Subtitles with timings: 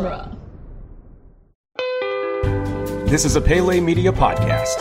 [0.00, 0.36] genre.
[3.06, 4.80] This is a Pele Media podcast.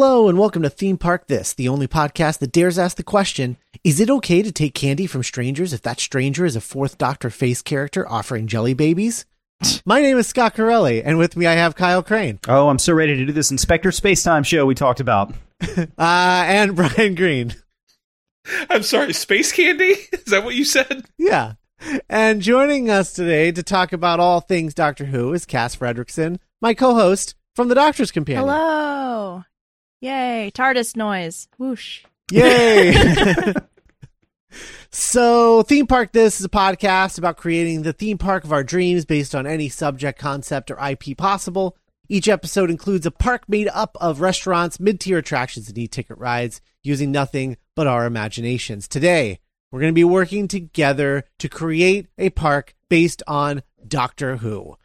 [0.00, 3.58] Hello and welcome to Theme Park This, the only podcast that dares ask the question
[3.84, 7.28] Is it okay to take candy from strangers if that stranger is a fourth Doctor
[7.28, 9.26] Face character offering jelly babies?
[9.84, 12.94] My name is Scott Corelli, and with me I have Kyle Crane Oh, I'm so
[12.94, 15.34] ready to do this Inspector Spacetime show we talked about.
[15.76, 17.54] uh, and Brian Green.
[18.70, 19.96] I'm sorry, space candy?
[20.12, 21.04] Is that what you said?
[21.18, 21.52] Yeah.
[22.08, 26.72] And joining us today to talk about all things Doctor Who is Cass Fredrickson, my
[26.72, 28.48] co host from the Doctor's Companion.
[28.48, 29.44] Hello.
[30.00, 30.50] Yay.
[30.54, 31.46] TARDIS noise.
[31.58, 32.04] Whoosh.
[32.32, 33.52] Yay!
[34.90, 39.04] so, Theme Park This is a podcast about creating the theme park of our dreams
[39.04, 41.76] based on any subject, concept, or IP possible.
[42.08, 46.16] Each episode includes a park made up of restaurants, mid tier attractions, and e ticket
[46.16, 48.88] rides using nothing but our imaginations.
[48.88, 49.38] Today,
[49.70, 54.76] we're going to be working together to create a park based on Doctor Who.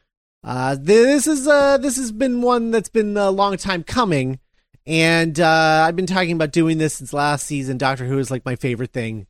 [0.44, 4.39] Uh, this is uh, this has been one that's been a long time coming,
[4.88, 7.78] and uh, I've been talking about doing this since last season.
[7.78, 9.28] Doctor Who is like my favorite thing.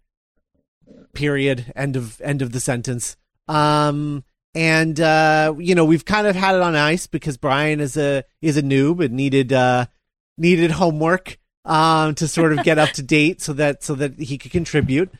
[1.14, 1.72] Period.
[1.75, 3.16] End of end of the sentence.
[3.48, 7.95] Um, and uh, you know we've kind of had it on ice because Brian is
[7.98, 9.86] a is a noob and needed uh,
[10.38, 14.38] needed homework um, to sort of get up to date so that so that he
[14.38, 15.11] could contribute.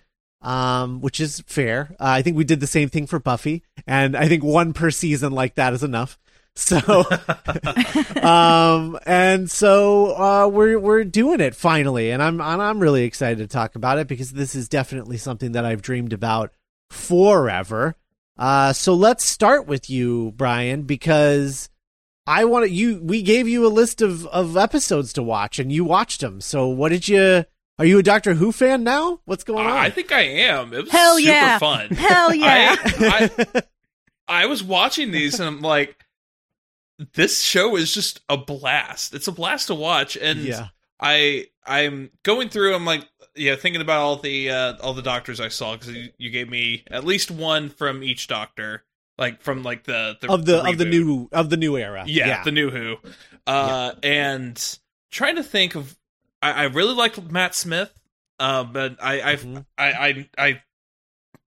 [0.41, 1.95] Um, which is fair.
[2.00, 4.91] Uh, I think we did the same thing for Buffy, and I think one per
[4.91, 6.19] season like that is enough.
[6.56, 7.03] So,
[8.22, 13.40] um, and so uh, we're we're doing it finally, and I'm and I'm really excited
[13.40, 16.53] to talk about it because this is definitely something that I've dreamed about
[16.90, 17.96] forever.
[18.38, 21.69] Uh, so let's start with you, Brian, because
[22.25, 23.02] I want you.
[23.03, 26.40] We gave you a list of of episodes to watch, and you watched them.
[26.40, 27.44] So what did you?
[27.78, 29.19] Are you a Doctor Who fan now?
[29.25, 29.74] What's going on?
[29.75, 30.74] I think I am.
[30.74, 31.58] It was Hell super yeah.
[31.58, 31.90] fun.
[31.90, 32.75] Hell yeah.
[32.79, 33.62] I, I,
[34.28, 36.04] I was watching these and I'm like,
[37.13, 39.13] this show is just a blast.
[39.13, 40.16] It's a blast to watch.
[40.17, 40.67] And yeah,
[41.00, 42.73] I I'm going through.
[42.75, 46.09] I'm like, yeah, thinking about all the uh, all the doctors I saw because you,
[46.17, 48.84] you gave me at least one from each doctor,
[49.17, 52.03] like from like the, the of the of the new of the new era.
[52.07, 52.95] yeah, the new Who,
[53.45, 54.79] uh, and
[55.11, 55.97] trying to think of.
[56.41, 57.91] I, I really liked Matt Smith,
[58.39, 59.66] uh, but I I, Mhm.
[59.78, 60.61] I I I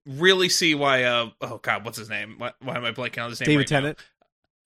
[0.06, 1.04] really see why.
[1.04, 2.34] Uh, oh God, what's his name?
[2.38, 3.46] Why, why am I blanking on his name?
[3.46, 3.94] David right now?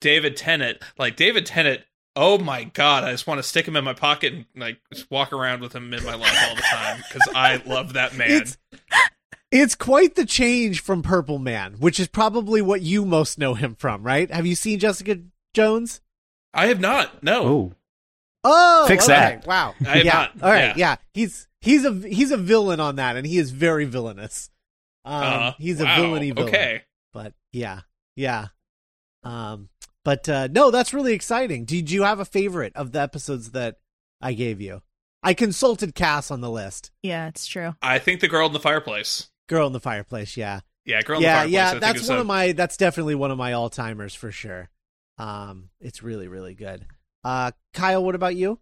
[0.03, 0.23] Tennant.
[0.23, 0.79] David Tennant.
[0.99, 1.83] Like David Tennant.
[2.15, 5.11] Oh my God, I just want to stick him in my pocket and like just
[5.11, 8.31] walk around with him in my life all the time because I love that man.
[8.31, 8.59] It's
[9.51, 13.75] it's quite the change from Purple Man, which is probably what you most know him
[13.75, 14.31] from, right?
[14.31, 15.21] Have you seen Jessica
[15.55, 16.01] Jones?
[16.53, 17.23] I have not.
[17.23, 17.43] No.
[17.45, 17.73] Oh,
[18.45, 19.13] Oh, Fix okay.
[19.15, 19.47] that.
[19.47, 19.75] Wow.
[19.81, 20.13] I have yeah.
[20.13, 20.43] not.
[20.43, 20.77] All right.
[20.77, 20.91] Yeah.
[20.91, 20.97] Yeah.
[21.15, 24.51] He's he's a he's a villain on that, and he is very villainous.
[25.05, 26.49] Um, Uh, he's a wow, villainy villain.
[26.49, 26.83] Okay.
[27.13, 27.81] But yeah,
[28.17, 28.49] yeah.
[29.23, 29.69] Um,
[30.05, 31.65] but uh, no, that's really exciting.
[31.65, 33.77] Did you have a favorite of the episodes that
[34.21, 34.83] I gave you?
[35.23, 36.91] I consulted Cass on the list.
[37.03, 37.75] yeah, it's true.
[37.81, 39.31] I think the girl in the fireplace.
[39.49, 40.37] Girl in the fireplace.
[40.37, 40.61] Yeah.
[40.85, 41.53] Yeah, girl in yeah, the fireplace.
[41.55, 41.71] Yeah.
[41.71, 42.53] think That's is one a- of my.
[42.53, 44.69] That's definitely one of my all timers for sure.
[45.19, 46.87] Um, it's really really good.
[47.23, 48.59] Uh, Kyle, what about you?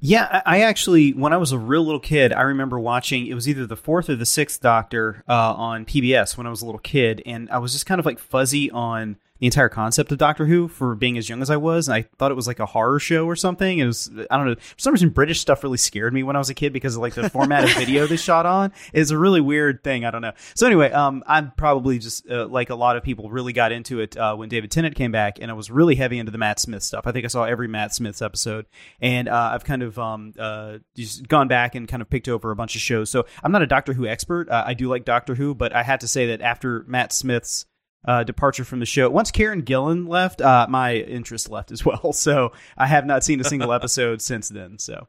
[0.00, 0.42] yeah.
[0.46, 3.26] I I actually, when I was a real little kid, I remember watching.
[3.26, 6.62] It was either the fourth or the sixth Doctor uh, on PBS when I was
[6.62, 10.12] a little kid, and I was just kind of like fuzzy on the entire concept
[10.12, 12.46] of Doctor Who for being as young as I was, and I thought it was
[12.46, 13.78] like a horror show or something.
[13.78, 16.38] It was I don't know for some reason British stuff really scared me when I
[16.38, 19.18] was a kid because of like the format of video they shot on is a
[19.18, 20.04] really weird thing.
[20.04, 20.32] I don't know.
[20.54, 24.00] So anyway, um, I'm probably just uh, like a lot of people really got into
[24.00, 26.58] it uh, when David Tennant came back, and I was really heavy into the Matt
[26.60, 27.06] Smith stuff.
[27.06, 28.66] I think I saw every Matt Smith's episode,
[29.00, 32.50] and uh, I've kind of um uh just gone back and kind of picked over
[32.50, 33.10] a bunch of shows.
[33.10, 34.48] So I'm not a Doctor Who expert.
[34.48, 37.66] Uh, I do like Doctor Who, but I had to say that after Matt Smith's
[38.08, 39.10] uh, departure from the show.
[39.10, 42.14] Once Karen Gillan left, uh, my interest left as well.
[42.14, 44.78] So I have not seen a single episode since then.
[44.78, 45.06] So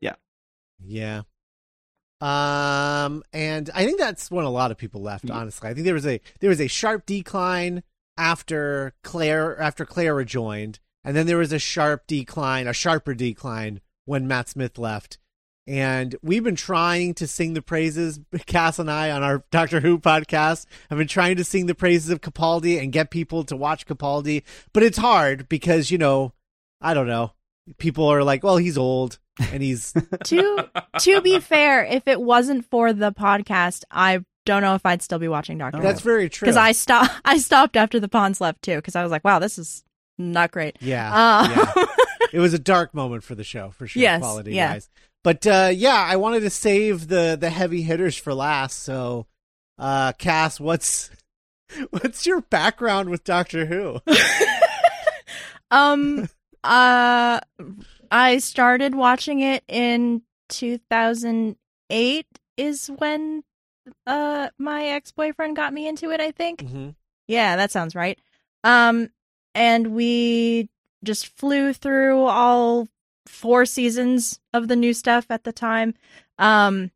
[0.00, 0.14] Yeah.
[0.78, 1.22] Yeah.
[2.20, 5.24] Um, and I think that's when a lot of people left.
[5.24, 5.34] Yeah.
[5.34, 7.82] Honestly, I think there was a there was a sharp decline
[8.18, 13.80] after Claire after Claire rejoined, and then there was a sharp decline, a sharper decline
[14.04, 15.18] when Matt Smith left.
[15.66, 19.98] And we've been trying to sing the praises, Cass and I, on our Doctor Who
[19.98, 20.66] podcast.
[20.90, 24.42] I've been trying to sing the praises of Capaldi and get people to watch Capaldi,
[24.74, 26.32] but it's hard because, you know,
[26.82, 27.32] I don't know.
[27.78, 29.18] People are like, well, he's old
[29.50, 29.94] and he's
[30.24, 30.68] to
[31.00, 35.18] to be fair, if it wasn't for the podcast, I don't know if I'd still
[35.18, 35.80] be watching Doctor.
[35.80, 36.44] that's very true.
[36.44, 37.10] because I stopped.
[37.24, 39.82] I stopped after the Ponds left too because I was like, wow, this is
[40.18, 40.76] not great.
[40.80, 41.84] yeah, Uh, yeah.
[42.34, 44.02] it was a dark moment for the show for sure.
[44.02, 44.74] Yes, quality yeah.
[44.74, 44.90] wise,
[45.24, 48.80] but uh, yeah, I wanted to save the the heavy hitters for last.
[48.84, 49.26] So,
[49.78, 51.10] uh, Cass, what's
[51.90, 54.00] what's your background with Doctor Who?
[55.72, 56.28] um.
[56.62, 57.40] Uh.
[58.10, 62.26] I started watching it in 2008.
[62.56, 63.42] Is when
[64.06, 66.20] uh my ex boyfriend got me into it.
[66.20, 66.62] I think.
[66.62, 66.90] mm-hmm.
[67.26, 68.18] Yeah, that sounds right.
[68.62, 69.10] Um,
[69.54, 70.68] and we
[71.02, 72.88] just flew through all
[73.26, 75.94] four seasons of the new stuff at the time.
[76.38, 76.90] Um,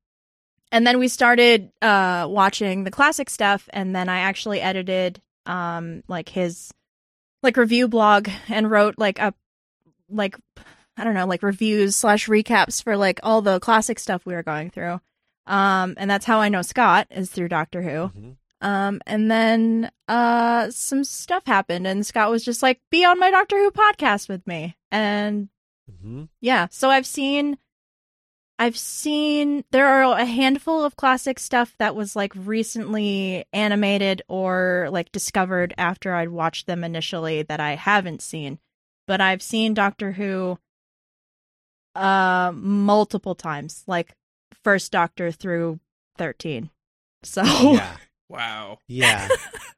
[0.70, 6.02] and then we started uh watching the classic stuff, and then I actually edited um
[6.08, 6.72] like his
[7.42, 9.32] like review blog and wrote like a
[10.10, 10.36] like
[10.96, 14.42] I don't know like reviews slash recaps for like all the classic stuff we were
[14.42, 15.00] going through.
[15.46, 17.90] Um, and that's how I know Scott is through Doctor Who.
[17.90, 18.30] Mm-hmm.
[18.60, 23.30] Um, and then uh, some stuff happened, and Scott was just like, "Be on my
[23.30, 25.48] Doctor Who podcast with me." And
[25.90, 26.24] Mm-hmm.
[26.40, 27.58] yeah, so I've seen,
[28.58, 34.88] I've seen there are a handful of classic stuff that was like recently animated or
[34.90, 38.58] like discovered after I'd watched them initially that I haven't seen,
[39.06, 40.58] but I've seen Doctor Who
[41.94, 44.14] uh multiple times, like
[44.62, 45.80] first Doctor through
[46.16, 46.70] thirteen.
[47.22, 47.96] So Yeah.
[48.30, 48.76] Wow.
[48.86, 49.26] Yeah.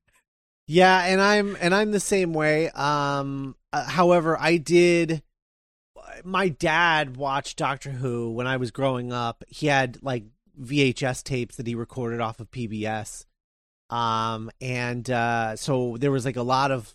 [0.66, 2.68] yeah, and I'm and I'm the same way.
[2.70, 5.22] Um uh, however, I did
[6.24, 9.44] my dad watched Doctor Who when I was growing up.
[9.48, 10.24] He had like
[10.60, 13.24] VHS tapes that he recorded off of PBS.
[13.88, 16.94] Um and uh so there was like a lot of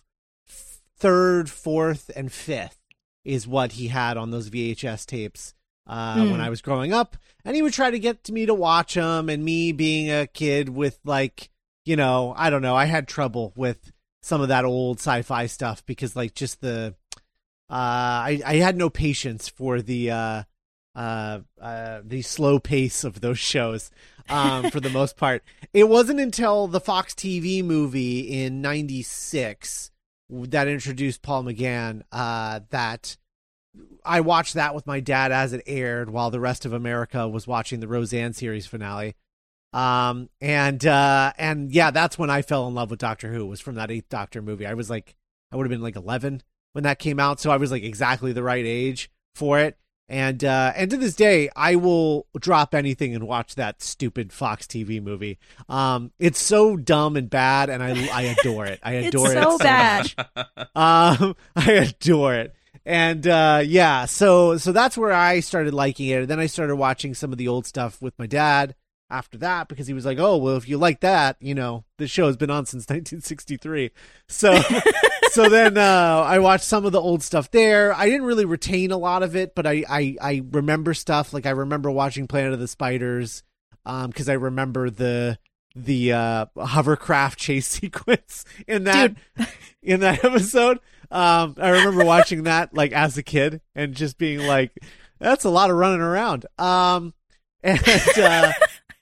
[0.98, 2.78] third, fourth and fifth
[3.24, 5.54] is what he had on those VHS tapes
[5.86, 6.30] uh, Hmm.
[6.30, 8.94] when I was growing up, and he would try to get to me to watch
[8.94, 9.28] them.
[9.28, 11.50] And me being a kid with like,
[11.84, 13.92] you know, I don't know, I had trouble with
[14.22, 16.94] some of that old sci-fi stuff because like just the,
[17.68, 20.42] uh, I I had no patience for the uh,
[20.94, 23.90] uh, uh, the slow pace of those shows.
[24.28, 29.90] Um, for the most part, it wasn't until the Fox TV movie in '96
[30.28, 33.16] that introduced Paul McGann uh, that
[34.04, 37.46] I watched that with my dad as it aired while the rest of America was
[37.46, 39.14] watching the Roseanne series finale.
[39.72, 43.60] Um and uh and yeah, that's when I fell in love with Doctor Who was
[43.60, 44.66] from that Eighth Doctor movie.
[44.66, 45.16] I was like
[45.52, 46.42] I would have been like 11
[46.76, 49.78] when that came out, so I was like exactly the right age for it.
[50.10, 54.66] And uh and to this day, I will drop anything and watch that stupid Fox
[54.66, 55.38] TV movie.
[55.70, 58.78] Um it's so dumb and bad and I I adore it.
[58.82, 60.12] I adore it so so bad.
[60.36, 60.46] much.
[60.76, 62.54] Um, I adore it.
[62.84, 66.20] And uh, yeah, so so that's where I started liking it.
[66.20, 68.74] And then I started watching some of the old stuff with my dad
[69.10, 72.08] after that because he was like, "Oh, well, if you like that, you know, the
[72.08, 73.90] show has been on since 1963."
[74.28, 74.58] So
[75.30, 77.94] so then uh, I watched some of the old stuff there.
[77.94, 81.46] I didn't really retain a lot of it, but I I, I remember stuff like
[81.46, 83.42] I remember watching Planet of the Spiders
[83.84, 85.38] um because I remember the
[85.76, 89.14] the uh hovercraft chase sequence in that
[89.82, 90.80] in that episode.
[91.10, 94.72] Um, I remember watching that like as a kid and just being like,
[95.20, 97.14] "That's a lot of running around." Um,
[97.62, 97.80] and
[98.18, 98.52] uh,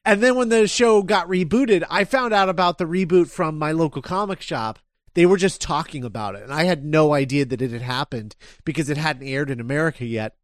[0.04, 3.73] and then when the show got rebooted, I found out about the reboot from my
[3.73, 4.78] local comic shop.
[5.14, 8.34] They were just talking about it, and I had no idea that it had happened
[8.64, 10.37] because it hadn't aired in America yet.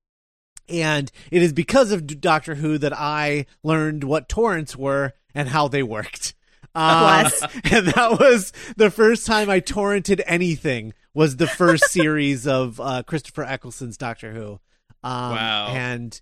[0.69, 5.67] And it is because of Doctor Who that I learned what torrents were and how
[5.67, 6.35] they worked.
[6.75, 7.43] Um, Bless.
[7.73, 10.95] and that was the first time I torrented anything.
[11.13, 14.61] Was the first series of uh, Christopher Eccleston's Doctor Who.
[15.03, 15.73] Um, Wow.
[15.75, 16.21] And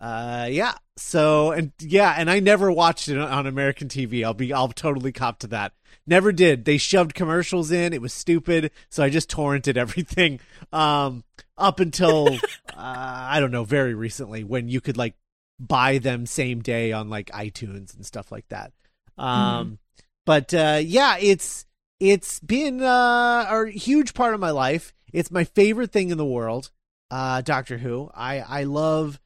[0.00, 4.24] uh, yeah, so and yeah, and I never watched it on American TV.
[4.24, 5.72] I'll be, I'll totally cop to that.
[6.06, 6.64] Never did.
[6.64, 7.92] They shoved commercials in.
[7.92, 8.70] It was stupid.
[8.88, 10.40] So I just torrented everything.
[10.72, 11.24] Um,
[11.58, 12.38] up until uh,
[12.76, 15.14] I don't know, very recently when you could like
[15.58, 18.72] buy them same day on like iTunes and stuff like that.
[19.18, 19.78] Um,
[20.24, 21.66] but uh, yeah, it's
[21.98, 24.94] it's been uh, a huge part of my life.
[25.12, 26.70] It's my favorite thing in the world.
[27.10, 28.10] Uh, Doctor Who.
[28.14, 29.20] I I love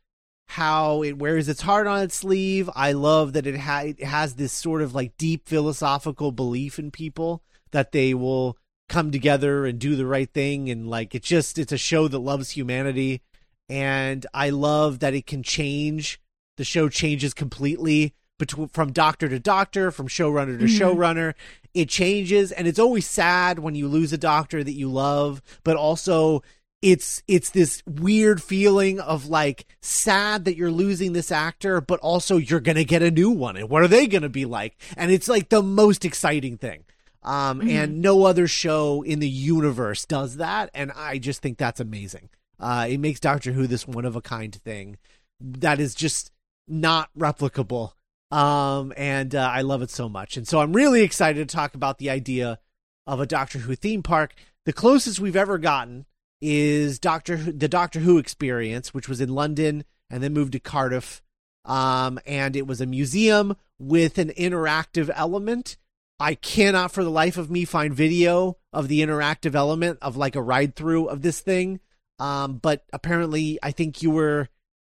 [0.49, 2.69] how it wears its heart on its sleeve.
[2.75, 6.91] I love that it, ha- it has this sort of like deep philosophical belief in
[6.91, 8.57] people that they will
[8.89, 12.19] come together and do the right thing and like it's just it's a show that
[12.19, 13.23] loves humanity
[13.71, 16.21] and I love that it can change
[16.59, 20.79] the show changes completely between from doctor to doctor, from showrunner to Mhm.
[20.79, 21.35] showrunner.
[21.73, 25.77] It changes, and it's always sad when you lose a doctor that you love, but
[25.77, 26.43] also
[26.85, 32.37] it's it's this weird feeling of like sad that you're losing this actor, but also
[32.37, 34.77] you're gonna get a new one, and what are they gonna be like?
[34.97, 36.85] And it's like the most exciting thing.
[37.23, 37.71] Um, Mhm.
[37.71, 42.29] and no other show in the universe does that, and I just think that's amazing.
[42.61, 44.99] Uh, it makes Doctor Who this one of a kind thing
[45.41, 46.31] that is just
[46.69, 47.93] not replicable.
[48.31, 50.37] Um, and uh, I love it so much.
[50.37, 52.59] And so I'm really excited to talk about the idea
[53.07, 54.35] of a Doctor Who theme park.
[54.67, 56.05] The closest we've ever gotten
[56.47, 60.61] is Doctor Who, the Doctor Who experience, which was in London and then moved to
[60.61, 61.23] Cardiff.
[61.65, 65.79] Um, and it was a museum with an interactive element.
[66.21, 70.37] I cannot for the life of me find video of the interactive element of like
[70.37, 71.81] a ride through of this thing.
[72.19, 74.49] Um, but apparently, I think you were,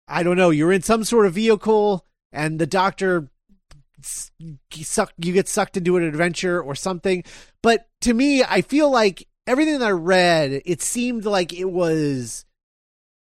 [0.07, 3.29] I don't know, you're in some sort of vehicle and the doctor
[4.03, 7.25] suck, you get sucked into an adventure or something.
[7.61, 12.45] But to me, I feel like everything that I read, it seemed like it was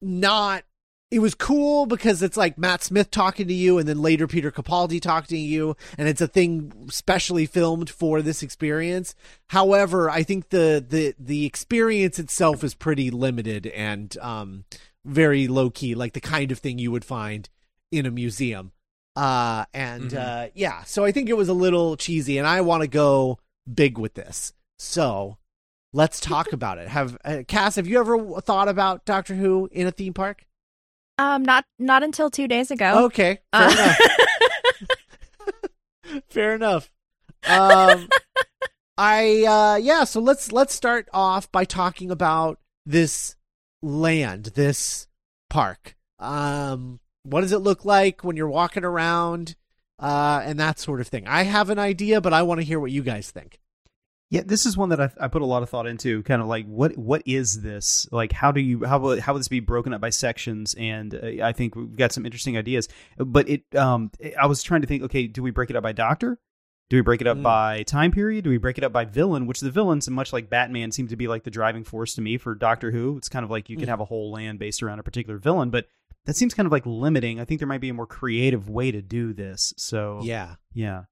[0.01, 0.63] not
[1.11, 4.51] it was cool because it's like Matt Smith talking to you and then later Peter
[4.51, 9.15] Capaldi talking to you and it's a thing specially filmed for this experience.
[9.47, 14.65] However, I think the the the experience itself is pretty limited and um
[15.03, 17.49] very low key like the kind of thing you would find
[17.91, 18.71] in a museum.
[19.15, 20.17] Uh and Mhm.
[20.17, 23.39] uh yeah, so I think it was a little cheesy and I want to go
[23.73, 24.53] big with this.
[24.77, 25.37] So,
[25.93, 26.87] let's talk about it.
[26.87, 30.45] Have uh, Cass, have you ever thought about Doctor Who in a theme park?
[31.17, 33.05] Um, not not until two days ago.
[33.05, 33.97] Okay, fair Uh, enough.
[36.29, 36.89] Fair enough.
[37.47, 38.07] Um,
[38.97, 40.03] I uh, yeah.
[40.05, 43.35] So let's let's start off by talking about this
[43.81, 45.07] land, this
[45.49, 45.95] park.
[46.19, 49.55] Um, what does it look like when you're walking around,
[49.99, 51.27] uh, and that sort of thing?
[51.27, 53.59] I have an idea, but I want to hear what you guys think.
[54.31, 56.21] Yeah, this is one that I, I put a lot of thought into.
[56.23, 58.07] Kind of like what what is this?
[58.11, 60.75] Like, how do you how will how will this be broken up by sections?
[60.77, 62.87] And uh, I think we've got some interesting ideas.
[63.17, 65.01] But it um I was trying to think.
[65.03, 66.39] Okay, do we break it up by doctor?
[66.91, 67.43] Do we break it up Mm.
[67.43, 68.43] by time period?
[68.43, 69.45] Do we break it up by villain?
[69.47, 72.37] Which the villains, much like Batman, seem to be like the driving force to me
[72.37, 73.17] for Doctor Who.
[73.17, 73.89] It's kind of like you can Mm.
[73.89, 75.87] have a whole land based around a particular villain, but
[76.25, 77.39] that seems kind of like limiting.
[77.39, 79.73] I think there might be a more creative way to do this.
[79.77, 81.03] So Yeah, yeah.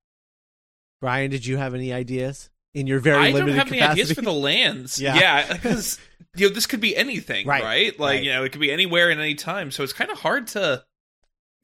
[1.01, 4.11] Brian, did you have any ideas in your very I don't limited have any ideas
[4.11, 4.99] for the lands.
[5.01, 5.15] Yeah.
[5.15, 5.99] Yeah, because
[6.35, 7.99] you know this could be anything, Right, right?
[7.99, 8.23] Like right.
[8.23, 9.71] you know, it could be anywhere and any time.
[9.71, 10.83] So it's kind of hard to,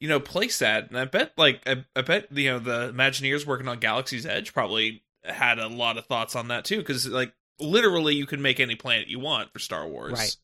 [0.00, 0.88] you know, place that.
[0.88, 4.52] And I bet, like, I, I bet you know the Imagineers working on Galaxy's Edge
[4.52, 8.58] probably had a lot of thoughts on that too, because like literally you can make
[8.60, 10.36] any planet you want for Star Wars, Right.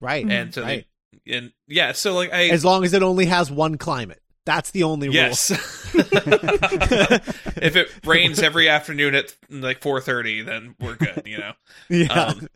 [0.00, 0.86] right, And so right.
[1.26, 4.20] they, and yeah, so like I as long as it only has one climate.
[4.46, 5.14] That's the only rule.
[5.14, 5.50] yes.
[5.94, 11.22] if it rains every afternoon at like four thirty, then we're good.
[11.24, 11.52] You know.
[11.88, 12.12] yeah.
[12.12, 12.48] Um,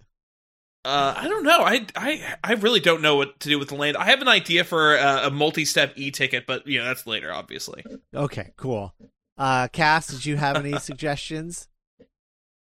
[0.84, 1.60] uh, I don't know.
[1.60, 3.96] I, I I really don't know what to do with the land.
[3.96, 7.84] I have an idea for a, a multi-step e-ticket, but you know that's later, obviously.
[8.14, 8.94] okay, cool.
[9.36, 11.68] Uh, Cass, did you have any suggestions?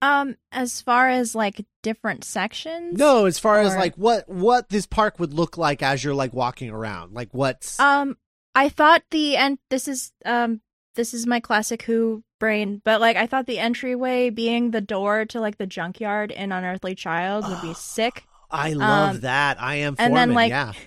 [0.02, 2.98] Um, as far as like different sections.
[2.98, 6.32] No, as far as like what what this park would look like as you're like
[6.32, 7.12] walking around.
[7.12, 8.16] Like what's Um,
[8.54, 10.60] I thought the and this is um
[10.94, 15.24] this is my classic Who brain, but like I thought the entryway being the door
[15.26, 18.24] to like the junkyard in Unearthly Child would be sick.
[18.50, 19.62] I love um, that.
[19.62, 20.72] I am and then, like, yeah.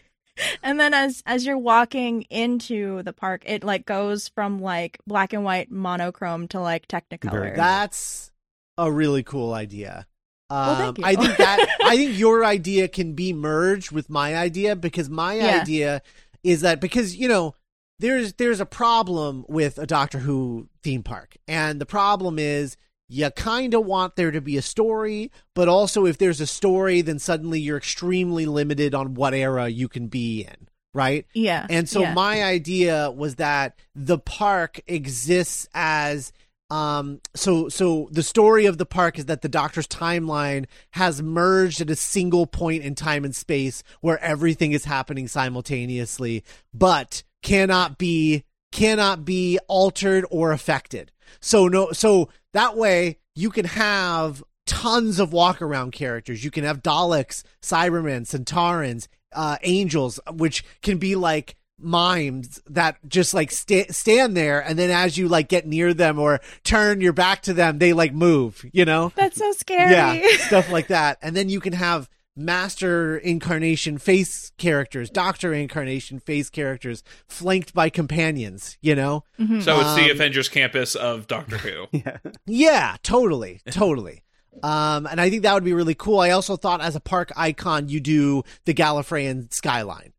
[0.63, 5.31] And then as as you're walking into the park, it like goes from like black
[5.31, 7.55] and white monochrome to like Technicolor.
[7.55, 8.31] That's
[8.77, 10.07] a really cool idea.
[10.49, 11.05] Um, Well, thank you.
[11.05, 15.35] I think that I think your idea can be merged with my idea because my
[15.35, 15.61] Yeah.
[15.61, 16.01] idea
[16.43, 17.55] is that because you know
[17.99, 22.77] there's there's a problem with a Doctor Who theme park, and the problem is
[23.09, 27.01] you kind of want there to be a story, but also if there's a story,
[27.01, 31.25] then suddenly you're extremely limited on what era you can be in, right?
[31.33, 31.67] yeah.
[31.69, 32.13] And so yeah.
[32.13, 36.33] my idea was that the park exists as
[36.73, 41.81] um so so the story of the park is that the doctor's timeline has merged
[41.81, 47.99] at a single point in time and space where everything is happening simultaneously but cannot
[47.99, 51.11] be cannot be altered or affected.
[51.39, 56.43] So no so that way you can have tons of walk around characters.
[56.43, 63.33] You can have Daleks, Cybermen, Sontarans, uh, angels, which can be like mimes that just
[63.33, 67.13] like sta- stand there and then as you like get near them or turn your
[67.13, 69.91] back to them they like move you know That's so scary.
[69.91, 76.19] yeah stuff like that and then you can have master incarnation face characters, doctor incarnation
[76.19, 78.75] face characters, flanked by companions.
[78.81, 79.61] You know, Mhm.
[79.61, 81.85] So it's the Um, Avengers campus of Doctor Who.
[81.91, 82.17] Yeah.
[82.47, 84.23] yeah, totally, totally.
[84.63, 86.19] Um, and I think that would be really cool.
[86.19, 90.12] I also thought as a park icon, you do the Gallifreyan skyline.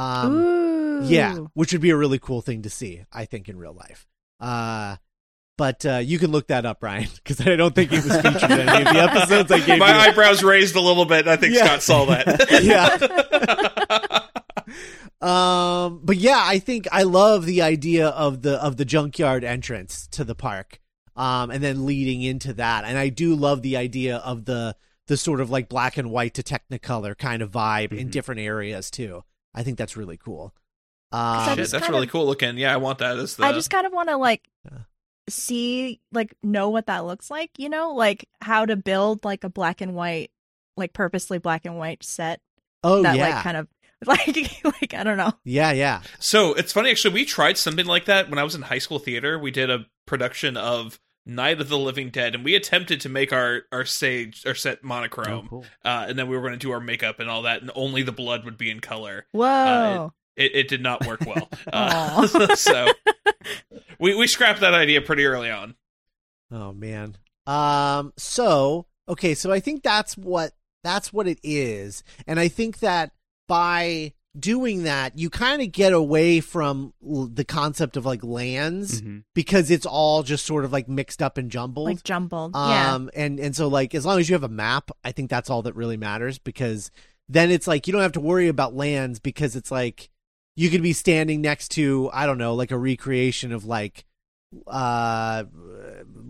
[0.00, 1.04] Um, Ooh.
[1.04, 4.06] yeah, which would be a really cool thing to see, I think, in real life.
[4.38, 4.96] Uh,
[5.58, 8.50] but uh, you can look that up, Ryan, because I don't think it was featured
[8.50, 10.10] in any of the episodes I gave My you.
[10.10, 11.28] eyebrows raised a little bit.
[11.28, 11.64] I think Yeah.
[11.66, 12.48] Scott saw that.
[12.62, 14.26] Yeah.
[15.22, 20.06] Um, but yeah, I think I love the idea of the of the junkyard entrance
[20.12, 20.80] to the park.
[21.16, 24.76] Um, and then leading into that, and I do love the idea of the
[25.08, 28.12] the sort of like black and white to Technicolor kind of vibe in Mhm.
[28.12, 29.22] different areas too.
[29.54, 30.54] I think that's really cool.
[31.12, 32.56] I Um, Shit, that's really of- cool looking.
[32.58, 33.44] Yeah, I want that as the.
[33.44, 34.78] I just kind of want to like Yeah.
[35.28, 37.50] see, like, know what that looks like.
[37.58, 40.30] You know, like how to build like a black and white,
[40.76, 42.40] like purposely black and white set
[42.84, 43.68] oh that yeah, like kind of
[44.06, 45.32] like like I don't know.
[45.44, 46.02] yeah, yeah.
[46.20, 47.14] So it's funny, actually.
[47.14, 49.38] We tried something like that when I was in high school theater.
[49.38, 50.98] We did a production of
[51.30, 54.78] Night of the Living Dead, and we attempted to make our our sage our set
[54.82, 55.64] Oh, monochrome, cool.
[55.84, 58.02] uh, and then we were going to do our makeup and all that, and only
[58.02, 59.26] the blood would be in color.
[59.32, 60.12] Whoa.
[60.36, 62.88] It, it did not work well, uh, so
[63.98, 65.74] we we scrapped that idea pretty early on.
[66.50, 67.16] Oh man.
[67.46, 72.02] Um so okay, so I think that's what that's what it is.
[72.26, 73.12] And I think that
[73.48, 79.02] by doing that, you kind of get away from l- the concept of like lands
[79.02, 79.24] Mhm.
[79.34, 81.86] because it's all just sort of like mixed up and jumbled.
[81.86, 82.52] like jumbled.
[82.54, 82.94] yeah.
[82.94, 85.50] Um and and so like as long as you have a map, I think that's
[85.50, 86.90] all that really matters because
[87.28, 90.10] then it's like you don't have to worry about lands because it's like
[90.56, 94.04] you could be standing next to I don't know like a recreation of like
[94.68, 95.44] uh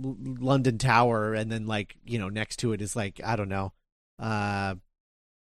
[0.02, 3.72] London Tower and then like you know next to it is like I don't know
[4.18, 4.74] uh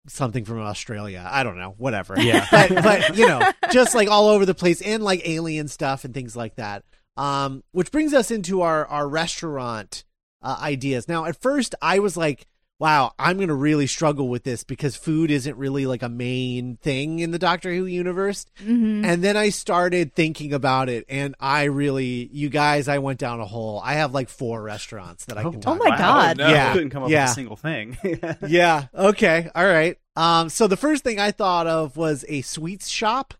[0.08, 1.28] something from Australia.
[1.30, 2.20] I don't know, whatever.
[2.20, 2.48] Yeah.
[2.52, 3.42] but but you know,
[3.72, 6.84] just like all over the place and like alien stuff and things like that.
[7.18, 10.04] Um, which brings us into our our restaurant
[10.42, 11.08] uh, ideas.
[11.08, 12.46] Now, at first, I was like,
[12.80, 17.20] "Wow, I'm gonna really struggle with this because food isn't really like a main thing
[17.20, 19.06] in the Doctor Who universe." Mhm.
[19.06, 23.40] And then I started thinking about it, and I really, you guys, I went down
[23.42, 23.82] a hole.
[23.84, 25.98] I have like four restaurants that I can talk Oh my about.
[26.00, 26.38] God.
[26.38, 26.48] no.
[26.50, 26.70] Yeah.
[26.70, 27.24] I couldn't come up Yeah.
[27.26, 27.98] with a single thing.
[28.48, 28.86] yeah.
[28.96, 29.50] Okay.
[29.54, 29.98] All right.
[30.16, 30.50] Um.
[30.50, 33.34] So the first thing I thought of was a sweets shop.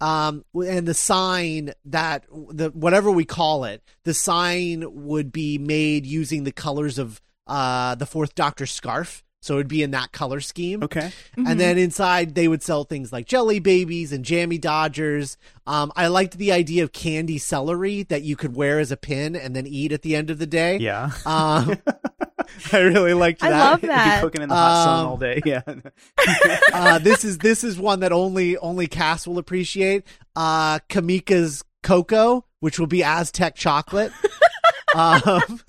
[0.00, 0.44] Um.
[0.54, 6.44] And the sign that the whatever we call it, the sign would be made using
[6.44, 9.22] the colors of uh the Fourth Doctor scarf.
[9.42, 10.82] So it'd be in that color scheme.
[10.82, 11.12] okay.
[11.36, 11.48] Mhm.
[11.48, 15.36] And then inside they would sell things like jelly babies and jammy dodgers.
[15.68, 19.36] Um, I liked the idea of candy celery that you could wear as a pin
[19.36, 20.78] and then eat at the end of the day.
[20.78, 21.10] Yeah.
[21.24, 21.76] Um,
[22.72, 23.48] I really liked that.
[23.48, 23.70] I that.
[23.70, 24.20] love Be that.
[24.22, 25.40] cooking in the hot sun Um, all day.
[25.44, 25.62] Yeah.
[26.72, 30.04] uh, this is this is one that only only Cass will appreciate.
[30.34, 34.10] Uh, Cameca's cocoa, which will be Aztec chocolate.
[34.96, 35.60] um,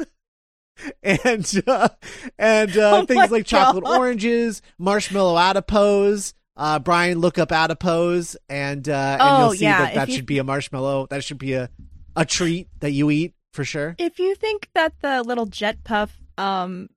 [1.04, 1.90] and uh,
[2.38, 6.34] and uh, Oh things my like chocolate oranges, marshmallow adipose.
[6.56, 10.08] Uh, Brian, look up adipose, and uh, and Oh, you'll see yeah, that if that
[10.10, 11.08] you- should be a marshmallow.
[11.10, 11.70] That should be a
[12.16, 13.96] a treat that you eat for sure.
[14.00, 16.90] If you think that the little jet puff um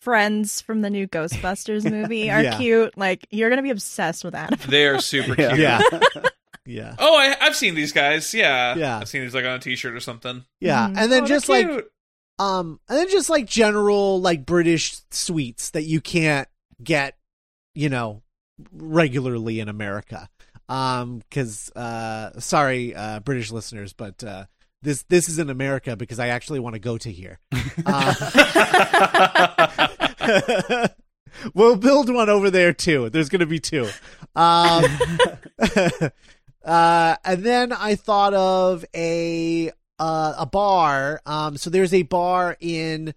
[0.00, 2.56] friends from the new Ghostbusters movie are Yeah.
[2.56, 4.58] cute, like you're gonna be obsessed with that.
[4.60, 5.58] They're super cute.
[5.58, 5.80] Yeah,
[6.66, 8.32] yeah, Oh, I, I've seen these guys.
[8.32, 8.76] Yeah.
[8.76, 8.98] Yeah.
[8.98, 10.44] I've seen these like on a T-shirt or something.
[10.60, 10.88] yeah.
[10.88, 10.96] Mhm.
[10.96, 11.90] And then Oh, just like cute.
[12.40, 16.48] Um, and then just like general like British sweets that you can't
[16.82, 17.18] get,
[17.74, 18.22] you know,
[18.72, 20.26] regularly in America.
[20.66, 24.46] Um, because uh, sorry, uh, British listeners, but uh,
[24.80, 27.40] this this is in America because I actually want to go to here.
[27.84, 28.14] Uh,
[31.54, 33.10] we'll build one over there too.
[33.10, 33.86] There's going to be two.
[34.34, 34.84] Um,
[36.64, 41.20] uh, and then I thought of a uh, a bar.
[41.26, 43.14] Um, so there's a bar in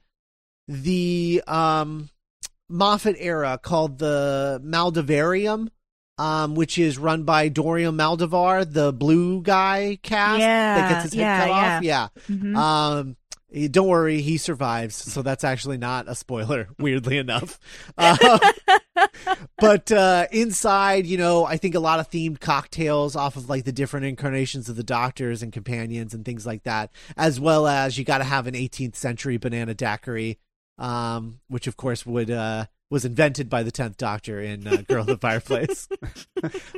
[0.68, 2.10] the um,
[2.70, 5.70] Moffat era called the Maldovarium,
[6.18, 11.14] um, which is run by Dorium Maldovar, the blue guy cast that Yeah, gets his
[11.14, 11.84] head yeah, cut off.
[11.84, 12.08] Yeah.
[12.30, 12.56] Mhm.
[12.56, 13.16] Um,
[13.54, 16.68] eh, don't worry, he survives, so that's actually not a spoiler.
[16.80, 17.60] Weirdly enough,
[17.98, 18.18] um,
[19.60, 23.64] but uh, inside, you know, I think a lot of themed cocktails off of like
[23.66, 27.98] the different incarnations of the Doctors and companions and things like that, as well as
[27.98, 30.38] you got to have an 18th century banana daiquiri.
[30.78, 35.02] um, which of course would uh, was invented by the Tenth Doctor in uh, Girl
[35.02, 35.88] in the Fireplace.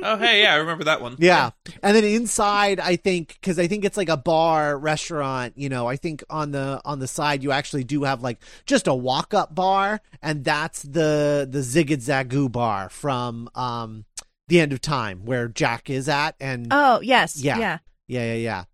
[0.00, 1.16] Oh, hey, yeah, I remember that one.
[1.18, 1.50] Yeah.
[1.82, 5.88] And then inside, I think, because I think it's like a bar restaurant, you know,
[5.88, 9.34] I think on the on the side you actually do have like just a walk
[9.34, 14.04] up bar, and that's the the Zaggit Zagoo bar from um
[14.46, 17.58] the end of time where Jack is at, and Oh yes, Yeah.
[17.58, 17.78] yeah.
[18.06, 18.64] yeah, yeah, yeah.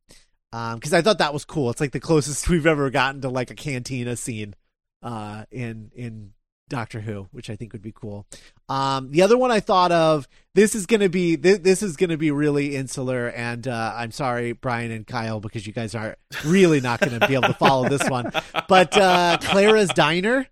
[0.53, 1.71] Um, because I thought that was cool.
[1.71, 4.55] It's like the closest we've ever gotten to like a cantina scene,
[5.03, 6.33] uh, in in
[6.73, 8.27] Doctor Who, which I think would be cool.
[8.69, 10.27] Um, the other one I thought of.
[10.55, 14.53] This is gonna be this, this is gonna be really insular, and uh, I'm sorry,
[14.53, 18.09] Brian and Kyle, because you guys are really not gonna be able to follow this
[18.09, 18.33] one.
[18.69, 20.47] But uh, Clara's Diner.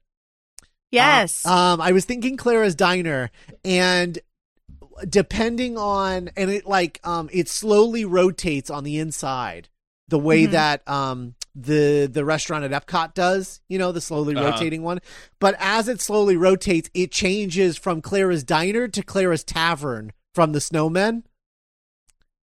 [0.91, 1.47] Yes.
[1.47, 3.31] Uh, um, I was thinking Clara's Diner,
[3.65, 4.19] and
[5.09, 9.69] depending on, and it like, um, it slowly rotates on the inside,
[10.09, 10.51] the way Mhm.
[10.51, 13.61] that um the the restaurant at Epcot does.
[13.69, 14.51] You know, the slowly Uh-huh.
[14.51, 15.01] rotating one.
[15.39, 20.59] But as it slowly rotates, it changes from Clara's Diner to Clara's Tavern from the
[20.61, 21.23] Snowmen.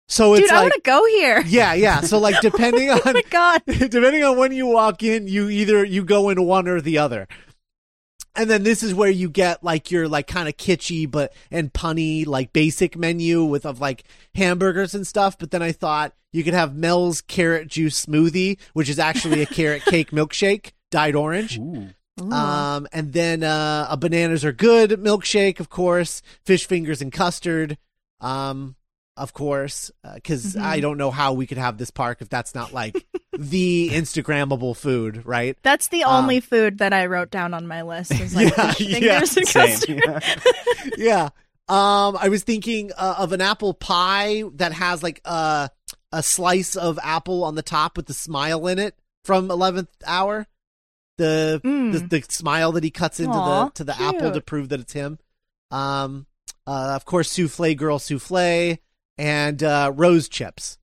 [0.07, 1.43] So it's Dude, I like, want to go here.
[1.47, 2.01] yeah, yeah.
[2.03, 3.63] So like, depending oh on my god.
[3.67, 7.27] depending on when you walk in, you either you go in one or the other.
[8.37, 11.73] And then this is where you get like your like kind of kitschy but and
[11.73, 15.39] punny like basic menu with of like hamburgers and stuff.
[15.39, 19.47] But then I thought you could have Mel's carrot juice smoothie, which is actually a
[19.47, 21.59] carrot cake milkshake dyed orange.
[21.59, 21.91] Ooh.
[22.21, 22.31] Ooh.
[22.31, 27.77] Um, and then uh, a bananas are good milkshake, of course, fish fingers and custard,
[28.21, 28.77] um,
[29.17, 30.63] of course, because Mhm.
[30.63, 33.07] I don't know how we could have this park if that's not like
[33.39, 35.57] the Instagrammable food, right?
[35.63, 38.13] That's the um, only food that I wrote down on my list.
[38.13, 40.03] Is like Yeah, fish yeah, and custard.
[40.05, 40.21] Yeah.
[40.97, 41.29] yeah.
[41.69, 45.71] Um, I was thinking uh, of an apple pie that has like a
[46.13, 50.47] a slice of apple on the top with the smile in it from Eleventh Hour.
[51.17, 51.93] The, Mm.
[51.93, 54.81] the the smile that he cuts into Aw, the to the apple to prove that
[54.81, 55.19] it's him.
[55.71, 56.27] Um,
[56.67, 58.79] uh, of course, souffle girl souffle
[59.19, 60.79] and uh, rose chips,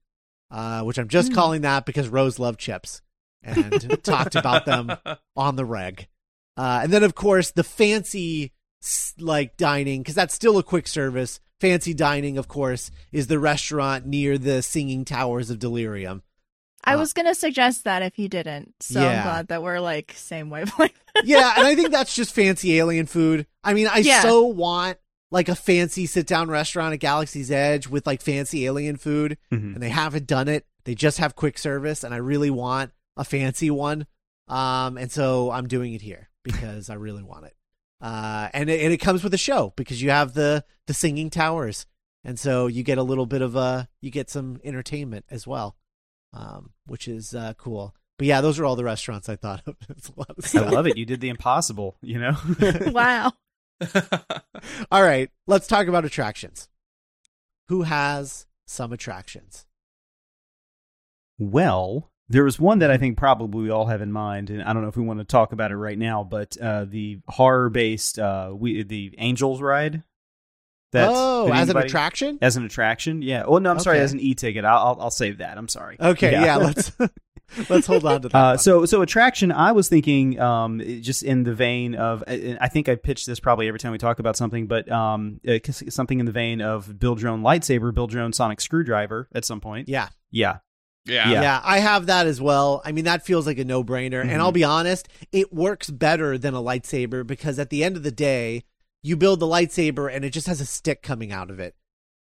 [0.50, 1.34] uh, which I'm just Mm.
[1.34, 3.02] calling that because Rose loved chips
[3.42, 4.92] and talked about them
[5.36, 6.08] on the reg.
[6.56, 8.52] Uh, and then, of course, the fancy
[9.18, 11.40] like dining because that's still a quick service.
[11.60, 16.22] Fancy dining, of course, is the restaurant near the Singing Towers of Darillium.
[16.84, 18.74] I Uh, was gonna suggest that if you didn't.
[18.80, 19.18] So Yeah.
[19.18, 20.98] I'm glad that we're like same wavelength.
[21.24, 23.46] yeah, and I think that's just fancy alien food.
[23.62, 24.22] I mean, I Yeah.
[24.22, 24.98] so want
[25.32, 29.74] like a fancy sit down restaurant at Galaxy's Edge with like fancy alien food, Mhm.
[29.74, 30.66] and they haven't done it.
[30.84, 34.06] They just have quick service, and I really want a fancy one.
[34.48, 37.56] Um, and so I'm doing it here because I really want it.
[38.00, 41.30] Uh, and it, and it comes with a show because you have the the singing
[41.30, 41.86] towers,
[42.24, 45.76] and so you get a little bit of a you get some entertainment as well,
[46.32, 47.94] um, which is uh, cool.
[48.18, 49.76] But yeah, those are all the restaurants I thought of.
[49.88, 50.96] It's a lot of I love it.
[50.96, 52.36] You did the impossible, you know?
[52.92, 53.32] wow.
[54.90, 56.68] All right, let's talk about attractions.
[57.68, 59.66] Who has some attractions?
[61.38, 64.72] Well, there was one that I think probably we all have in mind, and I
[64.72, 68.18] don't know if we want to talk about it right now, but uh, the horror-based
[68.18, 70.02] uh, we the Angels ride.
[70.92, 72.38] That's oh, did as an attraction?
[72.42, 73.44] As an attraction, yeah.
[73.46, 74.64] Oh no, I'm sorry, as an e-ticket.
[74.64, 75.56] I'll I'll, I'll save that.
[75.56, 75.96] I'm sorry.
[75.98, 76.92] Okay, yeah, let's
[77.68, 78.36] let's hold on to that.
[78.38, 78.58] Uh, one.
[78.58, 79.52] so so attraction.
[79.52, 83.40] I was thinking, um, just in the vein of, I I think I pitched this
[83.40, 86.98] probably every time we talk about something, but um, uh, something in the vein of
[86.98, 89.88] build your own lightsaber, build your own sonic screwdriver at some point.
[89.88, 90.58] yeah, Yeah,
[91.04, 91.30] yeah.
[91.30, 91.60] yeah, Yeah.
[91.64, 92.80] I have that as well.
[92.84, 94.20] I mean, that feels like a no brainer.
[94.22, 94.38] And Mhm.
[94.40, 98.12] I'll be honest, it works better than a lightsaber because at the end of the
[98.12, 98.64] day,
[99.02, 101.74] you build the lightsaber and it just has a stick coming out of it.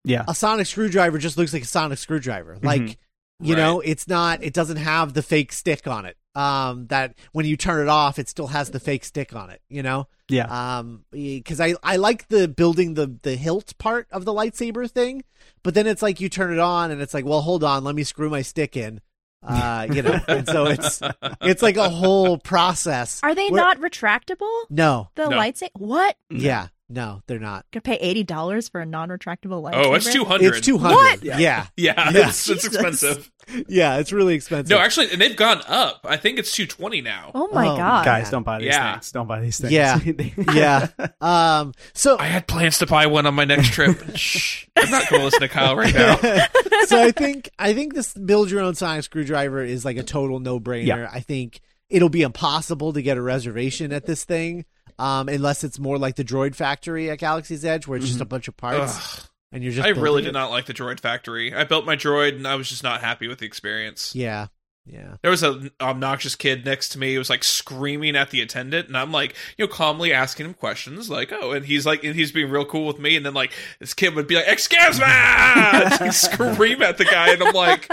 [0.03, 2.57] yeah, A sonic screwdriver just looks like a sonic screwdriver.
[2.63, 2.97] Like,
[3.41, 3.61] you Right.
[3.61, 6.17] know, it's not, it doesn't have the fake stick on it.
[6.33, 9.61] Um, that when you turn it off, it still has the fake stick on it,
[9.69, 10.07] you know?
[10.29, 10.77] yeah.
[10.79, 15.21] um because i i like the building the the hilt part of the lightsaber thing
[15.61, 17.95] but then it's like you turn it on and it's like well hold on let
[17.95, 19.01] me screw my stick in
[19.45, 21.01] uh you know and so it's
[21.41, 24.49] it's like a whole process Are they Where- not retractable?
[24.69, 25.37] no The No.
[25.37, 25.69] lightsaber?
[25.73, 26.15] What?
[26.29, 29.85] yeah no they're not Gonna pay eighty dollars for a non-retractable lightsaber?
[29.85, 30.55] Oh, it's two hundred.
[30.57, 31.23] it's 200 What?
[31.23, 32.27] yeah Yeah, Yeah.
[32.29, 33.31] it's, it's expensive.
[33.67, 36.05] yeah it's really expensive No, actually, and they've gone up.
[36.07, 37.31] I think it's two twenty now.
[37.33, 38.05] Oh my Oh, god.
[38.05, 38.93] Guys, don't buy these Yeah.
[38.93, 39.11] things.
[39.11, 39.71] Don't buy these things.
[39.73, 39.99] Yeah.
[40.53, 40.87] yeah
[41.21, 43.97] um so I had plans to buy one on my next trip.
[44.15, 46.15] Shh, I'm not going to listen to Kyle right now.
[46.87, 50.39] so I think I think this build your own sonic screwdriver is like a total
[50.39, 50.85] no brainer.
[50.85, 51.09] Yeah.
[51.11, 54.65] I think it'll be impossible to get a reservation at this thing,
[55.01, 58.25] um, unless it's more like the Droid Factory at Galaxy's Edge, where it's just a
[58.25, 59.25] bunch of parts Ugh.
[59.51, 59.85] and you're just.
[59.85, 60.33] I really building did it.
[60.33, 61.53] not like the Droid Factory.
[61.53, 64.13] I built my droid, and I was just not happy with the experience.
[64.13, 64.47] Yeah,
[64.85, 65.15] Yeah.
[65.23, 68.87] There was an obnoxious kid next to me who was like screaming at the attendant,
[68.89, 72.13] and I'm like, you know, calmly asking him questions, like, oh, and he's like, and
[72.13, 74.99] he's being real cool with me, and then like this kid would be like, excuse
[74.99, 75.05] me,
[76.05, 77.89] he'd scream at the guy, and I'm like,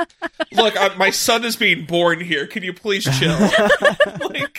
[0.53, 2.47] look, I, my son is being born here.
[2.47, 3.39] Can you please chill?
[4.29, 4.58] like,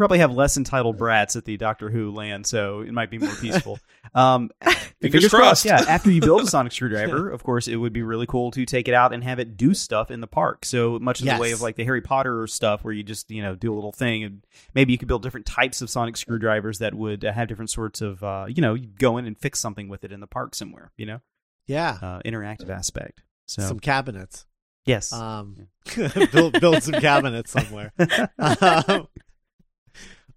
[0.00, 3.34] probably have less entitled brats at the Doctor Who land, so it might be more
[3.34, 3.78] peaceful.
[4.14, 4.50] Um,
[5.02, 5.64] Fingers crossed.
[5.66, 8.64] Yeah, after you build a sonic screwdriver, of course, it would be really cool to
[8.64, 10.64] take it out and have it do stuff in the park.
[10.64, 11.36] So much in Yes.
[11.36, 13.76] the way of like the Harry Potter stuff, where you just you know do a
[13.76, 17.32] little thing, and maybe you could build different types of sonic screwdrivers that would uh,
[17.32, 20.12] have different sorts of uh, you know you go in and fix something with it
[20.12, 20.92] in the park somewhere.
[20.96, 21.20] You know,
[21.66, 21.98] Yeah.
[22.00, 23.22] uh, interactive aspect.
[23.46, 24.46] So Some cabinets.
[24.86, 25.68] yes, Um,
[26.32, 27.92] build build some cabinets somewhere.
[28.38, 29.08] um,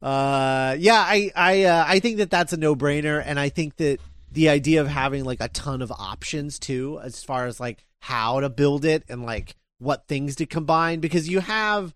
[0.04, 3.78] uh, yeah, I I uh, I think that that's a no brainer, and I think
[3.78, 7.86] that the idea of having like a ton of options too, as far as like
[8.00, 11.96] how to build it and like what things to combine, because you have.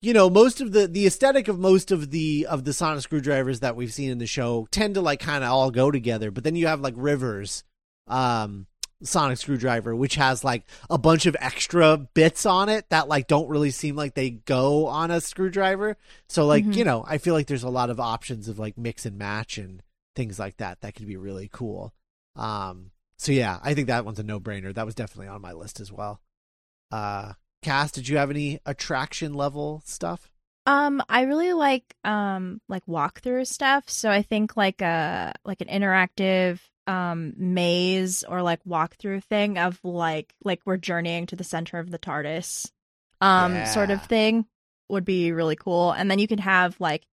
[0.00, 3.58] You know, most of the the aesthetic of most of the of the sonic screwdrivers
[3.60, 6.30] that we've seen in the show tend to like kind of all go together.
[6.30, 7.64] But then you have like Rivers,
[8.06, 8.68] um,
[9.02, 13.48] sonic screwdriver which has like a bunch of extra bits on it that like don't
[13.48, 15.96] really seem like they go on a screwdriver.
[16.28, 16.74] So like Mhm.
[16.74, 19.56] you know i feel like there's a lot of options of like mix and match
[19.58, 19.82] and
[20.16, 21.94] things like that that could be really cool.
[22.34, 24.74] Um so yeah i think that one's a no-brainer.
[24.74, 26.20] That was definitely on my list as well.
[26.90, 30.30] Uh Cass, did you have any attraction level stuff?
[30.64, 33.88] Um, I really like um like walkthrough stuff.
[33.88, 39.78] So I think like a like an interactive um maze or like walkthrough thing of
[39.84, 42.70] like like we're journeying to the center of the TARDIS
[43.20, 44.46] um sort of thing
[44.88, 45.92] would be really cool.
[45.92, 47.04] And then you could have like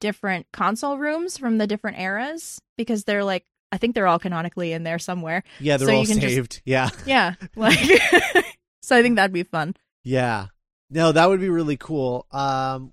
[0.00, 4.72] different console rooms from the different eras because they're like I think they're all canonically
[4.72, 5.44] in there somewhere.
[5.60, 7.34] yeah they're So all you can just- saved yeah Yeah.
[7.54, 7.78] Like
[8.82, 9.76] so I think that'd be fun.
[10.02, 10.46] yeah
[10.90, 12.90] no that would be really cool um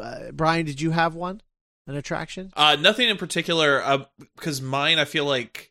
[0.00, 1.40] uh, brian did you have one
[1.88, 4.04] an attraction Uh, nothing in particular, uh,
[4.36, 5.69] because mine, I feel like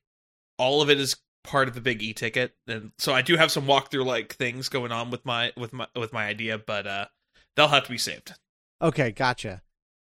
[0.60, 3.66] all of it is part of the big e-ticket, and so I do have some
[3.66, 7.06] walkthrough like things going on with my with my with my idea, but uh,
[7.56, 8.34] they'll have to be saved.
[8.82, 9.62] Okay, gotcha.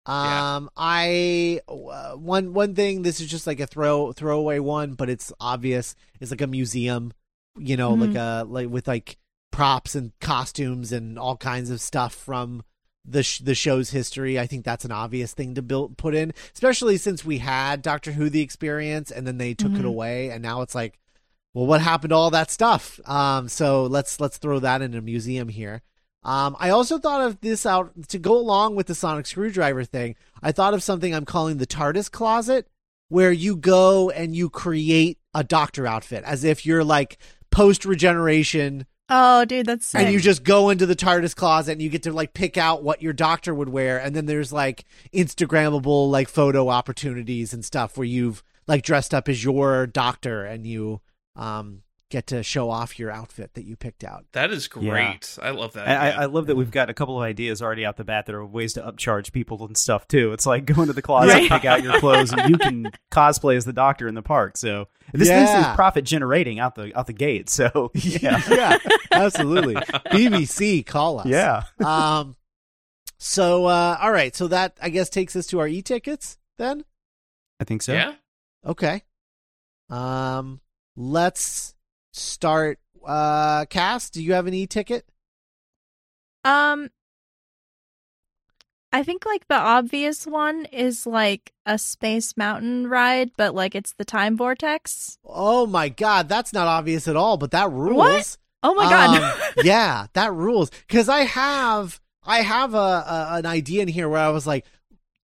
[0.09, 0.57] Yeah.
[0.57, 3.03] Um, I uh, one one thing.
[3.03, 5.95] This is just like a throw throwaway one, but it's obvious.
[6.21, 7.12] It's like a museum,
[7.59, 9.19] you know, like a like with like
[9.51, 12.62] props and costumes and all kinds of stuff from
[13.09, 14.38] the sh- the show's history.
[14.38, 18.12] I think that's an obvious thing to build put in, especially since we had Doctor
[18.12, 19.87] Who the experience and then they took it Mhm.
[19.87, 20.99] away, and now it's like,
[21.55, 23.01] well, what happened to all that stuff?
[23.09, 25.83] Um, so let's let's throw that in a museum here.
[26.23, 30.16] Um, I also thought of this out to go along with the sonic screwdriver thing.
[30.42, 32.66] I thought of something I'm calling the TARDIS closet,
[33.09, 37.19] where you go and you create a doctor outfit as if you're like
[37.53, 40.01] post regeneration, Oh, dude, that's sick.
[40.01, 42.83] and you just go into the TARDIS closet and you get to like pick out
[42.83, 47.97] what your doctor would wear, and then there's like Instagrammable like photo opportunities and stuff
[47.97, 51.01] where you've like dressed up as your doctor and you
[51.37, 54.25] um get to show off your outfit that you picked out.
[54.33, 54.90] That is Yeah.
[54.90, 55.37] great.
[55.42, 55.88] I love that.
[55.88, 58.35] I, I love that we've got a couple of ideas already out the bat that
[58.35, 60.33] are ways to upcharge people and stuff too.
[60.33, 61.51] It's like go into the closet, Right.
[61.51, 64.57] pick out your clothes, and you can cosplay as the doctor in the park.
[64.57, 65.71] So this thing Yeah.
[65.73, 67.51] is profit generating out the out the gate.
[67.51, 68.79] So yeah, yeah,
[69.11, 69.75] absolutely.
[69.75, 71.27] BBC, call us.
[71.27, 71.64] yeah.
[71.85, 72.37] Um.
[73.19, 74.37] So, uh, all right.
[74.37, 76.38] So that I guess takes us to our e-tickets.
[76.59, 76.85] Then,
[77.59, 77.95] I think so.
[77.95, 78.12] yeah.
[78.64, 79.03] okay.
[79.90, 80.61] Um.
[80.99, 81.75] Let's
[82.16, 82.79] start.
[83.07, 85.07] Uh, Cass, do you have an e-ticket?
[86.44, 86.90] Um
[88.92, 93.92] I think like the obvious one is like a space mountain ride, but like it's
[93.92, 95.18] the time vortex.
[95.24, 97.37] Oh my God, that's not obvious at all.
[97.37, 97.96] But that rules.
[97.96, 98.37] What?
[98.62, 99.22] Oh my god.
[99.22, 100.70] Um, yeah, that rules.
[100.87, 104.64] Because I have, I have a, a an idea in here where I was like,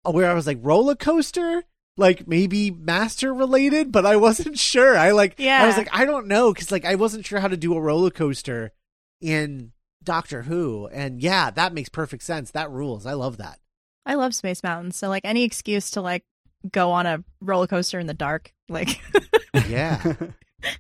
[0.04, 1.64] where I was like roller coaster,
[1.98, 4.98] like maybe master related, but I wasn't sure.
[4.98, 5.64] I like, yeah.
[5.64, 7.82] I was like, I don't know, because like I wasn't sure how to do a
[7.82, 8.72] roller coaster
[9.20, 9.72] in
[10.04, 12.52] Doctor Who, and yeah, that makes perfect sense.
[12.52, 13.06] That rules.
[13.06, 13.60] I love that.
[14.06, 16.24] I love space mountains, so like any excuse to like
[16.72, 19.00] go on a roller coaster in the dark, like
[19.68, 20.14] Yeah.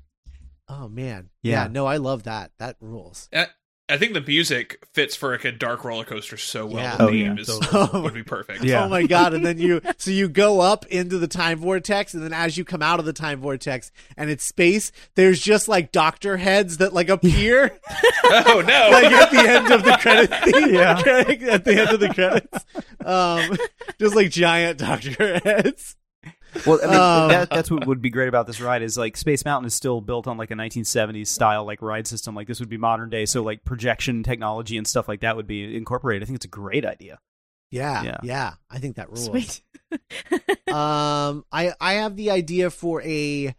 [0.67, 1.29] oh man.
[1.43, 1.63] Yeah.
[1.63, 1.67] yeah.
[1.67, 2.51] No, I love that.
[2.59, 3.29] That rules.
[3.33, 3.47] I,
[3.91, 6.83] I think the music fits for like a dark roller coaster so well.
[6.83, 6.97] Yeah.
[6.97, 8.03] The Oh, theme yeah, is totally.
[8.03, 8.63] would be perfect.
[8.63, 8.85] Yeah.
[8.85, 9.33] Oh my god!
[9.33, 12.63] And then you, so you go up into the time vortex, and then as you
[12.65, 14.91] come out of the time vortex, and it's space.
[15.15, 17.77] There's just like doctor heads that like appear,
[18.23, 18.89] oh no.
[18.91, 20.71] like at the end of the credits.
[20.71, 20.99] Yeah.
[21.53, 22.65] at the end of the credits,
[23.05, 23.57] um,
[23.99, 25.95] just like giant doctor heads.
[26.65, 29.15] Well, I mean, Um, that, that's what would be great about this ride is like
[29.17, 32.35] Space Mountain is still built on like a 1970s style like ride system.
[32.35, 35.47] Like this would be modern day, so like projection technology and stuff like that would
[35.47, 36.23] be incorporated.
[36.23, 37.19] I think it's a great idea.
[37.69, 38.17] Yeah, Yeah.
[38.23, 39.25] yeah, I think that rules.
[39.25, 39.61] Sweet.
[40.71, 43.55] um, I I have the idea for a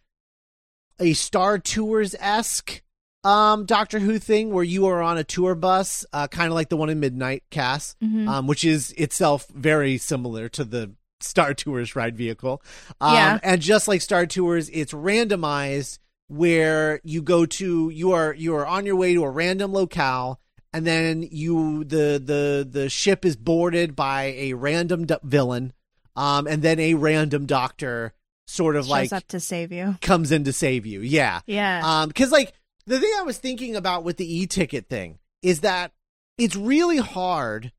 [1.00, 2.82] a Star Tours esque
[3.24, 6.68] um Doctor Who thing where you are on a tour bus, uh, kind of like
[6.68, 8.28] the one in Midnight Cass, Mhm.
[8.28, 10.92] um, which is itself very similar to the
[11.24, 12.62] Star Tours ride vehicle.
[13.00, 13.38] Um, Yeah.
[13.42, 18.66] and just like Star Tours, it's randomized where you go to you are you are
[18.66, 20.40] on your way to a random locale
[20.72, 25.74] and then you the the the ship is boarded by a random d- villain
[26.16, 28.14] um and then a random doctor
[28.46, 29.98] sort of Shows like up to save you.
[30.00, 31.82] comes in to save you yeah Yeah.
[31.84, 32.54] um because like
[32.86, 35.92] the thing i was thinking about with the e-ticket thing is that
[36.38, 37.72] it's really hard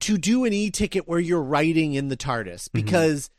[0.00, 2.84] to do an e-ticket where you're riding in the tardis mm-hmm.
[2.84, 3.30] because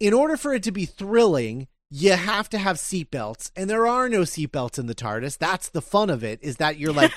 [0.00, 4.08] in order for it to be thrilling you have to have seatbelts and there are
[4.08, 5.38] no seatbelts in the tardis.
[5.38, 7.12] That's the fun of it is that you're like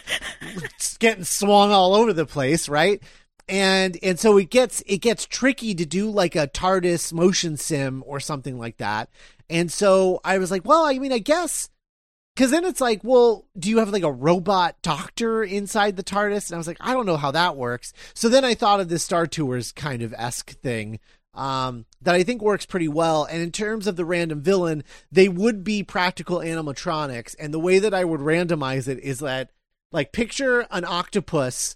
[1.00, 3.02] getting swung all over the place right?
[3.50, 8.04] And and so it gets it gets tricky to do like a tardis motion sim
[8.08, 9.10] or something like that.
[9.50, 11.70] And so i was like well i mean i guess
[12.42, 16.50] because then it's like, well, do you have like a robot doctor inside the TARDIS?
[16.50, 17.94] And I was like, I don't know how that works.
[18.16, 21.00] So then I thought of this Star Tours kind of esque thing
[21.36, 23.26] um, that I think works pretty well.
[23.26, 27.36] And in terms of the random villain, they would be practical animatronics.
[27.40, 29.52] And the way that I would randomize it is that,
[29.92, 31.76] like, picture an octopus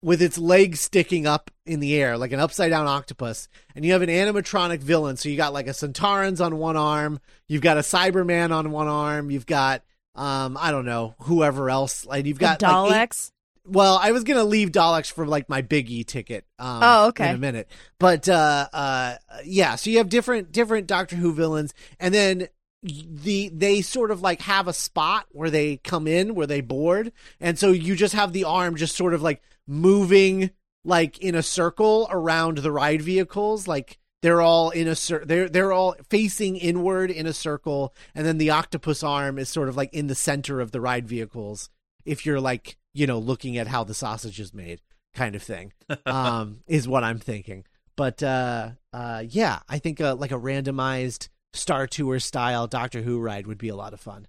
[0.00, 3.92] with its legs sticking up in the air, like an upside down octopus, and you
[3.92, 5.18] have an animatronic villain.
[5.18, 8.88] So you got like a Sontarans on one arm, you've got a Cyberman on one
[8.88, 9.82] arm, you've got
[10.14, 12.04] um, I don't know, whoever else.
[12.06, 13.32] Like you've The got like, eight- Daleks.
[13.66, 16.44] well, I was gonna leave Daleks for like my Big E ticket.
[16.58, 17.28] Um, Oh, okay.
[17.30, 17.68] In a minute,
[17.98, 19.76] but uh, uh, yeah.
[19.76, 22.48] So you have different different Doctor Who villains, and then
[22.82, 27.12] the they sort of like have a spot where they come in where they board,
[27.38, 30.50] and so you just have the arm just sort of like moving
[30.84, 33.98] like in a circle around the ride vehicles, like.
[34.22, 38.38] They're all in a cir- they're they're all facing inward in a circle, and then
[38.38, 41.70] the octopus arm is sort of like in the center of the ride vehicles.
[42.04, 44.80] If you're like you know looking at how the sausage is made,
[45.14, 45.72] kind of thing,
[46.06, 47.64] um, is what I'm thinking.
[47.96, 53.18] But uh, uh, yeah, I think uh, like a randomized Star Tour style Doctor Who
[53.20, 54.26] ride would be a lot of fun.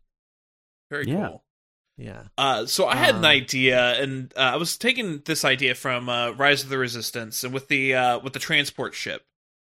[0.89, 1.27] Very Yeah.
[1.27, 1.43] cool.
[1.97, 2.23] Yeah.
[2.38, 6.10] Uh, so I had Um, an idea, and uh, I was taking this idea from
[6.10, 9.23] uh, Rise of the Resistance, and with the uh, with the transport ship,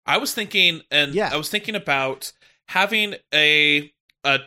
[0.07, 1.29] I was thinking, and Yeah.
[1.31, 2.31] I was thinking about
[2.69, 3.93] having a
[4.23, 4.39] a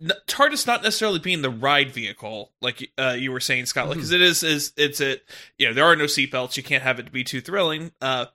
[0.00, 4.10] n- TARDIS not necessarily being the ride vehicle, like uh, you were saying, Scott, because
[4.10, 5.24] it is is it's it.
[5.58, 6.56] You know, there are no seatbelts.
[6.56, 7.92] You can't have it to be too thrilling.
[8.00, 8.26] Uh,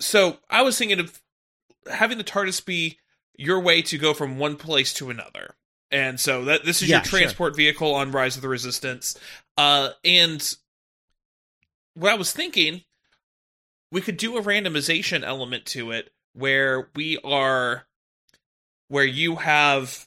[0.00, 1.20] so I was thinking of
[1.90, 2.98] having the TARDIS be
[3.36, 5.54] your way to go from one place to another.
[5.90, 7.18] And so that this is Yeah, your sure.
[7.20, 9.18] transport vehicle on Rise of the Resistance.
[9.56, 10.54] Uh and
[11.94, 12.82] what I was thinking,
[13.92, 17.86] we could do a randomization element to it where we are
[18.88, 20.06] where you have,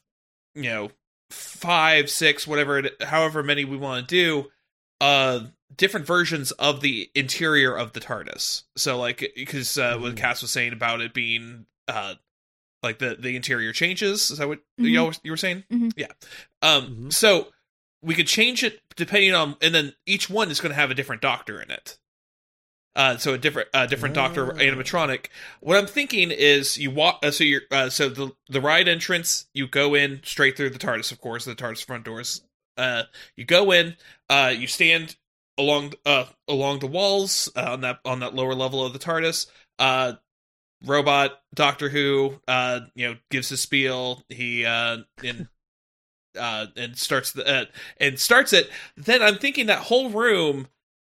[0.56, 0.90] you know,
[1.30, 4.50] five, six, whatever it however many we want to do,
[5.02, 8.64] uh different versions of the interior of the TARDIS.
[8.78, 10.18] So like because uh, what Mhm.
[10.18, 12.16] Cass was saying about it being uh
[12.84, 14.30] like the the interior changes.
[14.30, 14.90] Is that what Mhm.
[14.90, 15.64] you all you were saying?
[15.72, 15.92] Mhm.
[15.96, 16.12] Yeah.
[16.62, 17.08] Um.
[17.08, 17.14] Mhm.
[17.14, 17.52] So
[18.02, 20.94] we could change it depending on, and then each one is going to have a
[20.94, 21.98] different doctor in it.
[22.96, 24.56] Uh, so a different uh, different doctor Oh.
[24.56, 25.28] animatronic.
[25.62, 27.20] What I'm thinking is you walk.
[27.24, 29.48] Uh, so you're uh, so the the ride entrance.
[29.54, 32.44] You go in straight through the TARDIS, of course, the TARDIS front doors.
[32.78, 33.04] Uh,
[33.36, 33.96] you go in.
[34.30, 35.16] Uh, you stand
[35.58, 39.48] along uh along the walls uh, on that on that lower level of the TARDIS.
[39.80, 40.14] Uh,
[40.86, 44.24] robot Doctor Who, uh, you know, gives his spiel.
[44.30, 45.48] He uh, in
[46.40, 47.66] uh, and starts the uh,
[48.00, 48.70] and starts it.
[48.96, 50.68] Then I'm thinking that whole room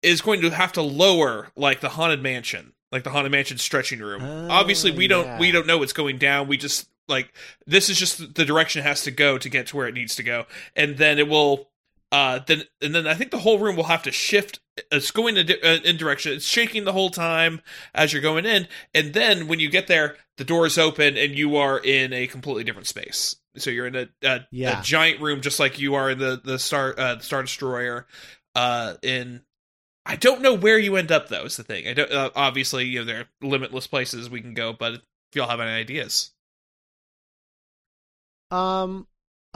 [0.05, 4.01] is going to have to lower like the haunted mansion, like the haunted mansion stretching
[4.01, 4.23] room.
[4.23, 5.39] Oh, Obviously, we don't yeah.
[5.39, 6.47] we don't know what's going down.
[6.49, 7.33] We just like
[7.67, 10.15] this is just the direction it has to go to get to where it needs
[10.17, 11.71] to go, and then it will.
[12.13, 14.61] Uh, then and then I think the whole room will have to shift.
[14.93, 16.33] It's going in, di- uh, in direction.
[16.33, 17.61] It's shaking the whole time
[17.93, 21.57] as you're going in, and then when you get there, the doors open and you
[21.57, 23.35] are in a completely different space.
[23.57, 24.79] So you're in a, a, Yeah.
[24.81, 28.07] a giant room, just like you are in the the star uh, Star Destroyer.
[28.55, 29.43] Uh, in
[30.07, 31.45] I don't know where you end up though.
[31.45, 31.89] Is the thing.
[31.89, 32.11] I don't.
[32.11, 35.01] Uh, obviously, you know there are limitless places we can go, but if
[35.35, 36.33] y'all have any ideas,
[38.51, 39.07] Um.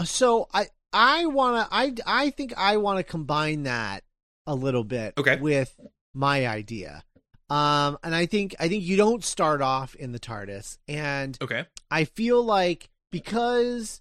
[0.05, 4.05] So I I wanna I I think I want to combine that
[4.47, 5.37] a little bit Okay.
[5.37, 5.79] with
[6.15, 7.03] my idea.
[7.51, 11.67] Um, and I think I think you don't start off in the TARDIS, and Okay.
[11.91, 14.01] I feel like because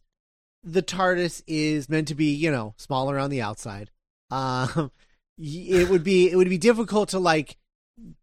[0.64, 3.90] the TARDIS is meant to be, you know, smaller on the outside,
[4.32, 4.92] um,
[5.38, 7.58] it would be it would be difficult to like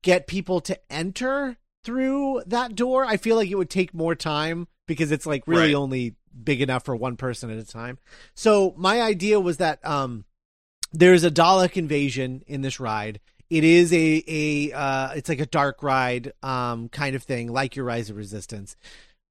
[0.02, 3.04] get people to enter through that door.
[3.04, 5.74] I feel like it would take more time because it's like really Right.
[5.74, 7.98] only big enough for one person at a time.
[8.34, 10.24] So my idea was that um,
[10.92, 13.20] there's a Dalek invasion in this ride.
[13.50, 17.76] It is a a uh, it's like a dark ride um kind of thing, like
[17.76, 18.76] your Rise of Resistance.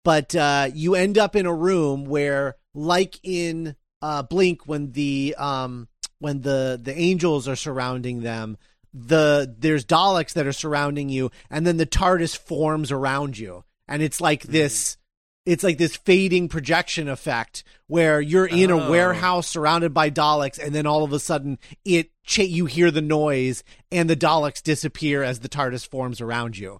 [0.05, 5.33] But uh, you end up in a room where, like in uh, Blink, when the
[5.37, 5.87] um
[6.23, 8.57] when the the angels are surrounding them,
[8.93, 14.01] the there's Daleks that are surrounding you, and then the TARDIS forms around you, and
[14.01, 14.97] it's like this.
[15.45, 18.89] It's like this fading projection effect where you're in a Oh.
[18.89, 23.61] warehouse surrounded by Daleks, and then all of a sudden it you hear the noise,
[23.91, 26.79] and the Daleks disappear as the TARDIS forms around you.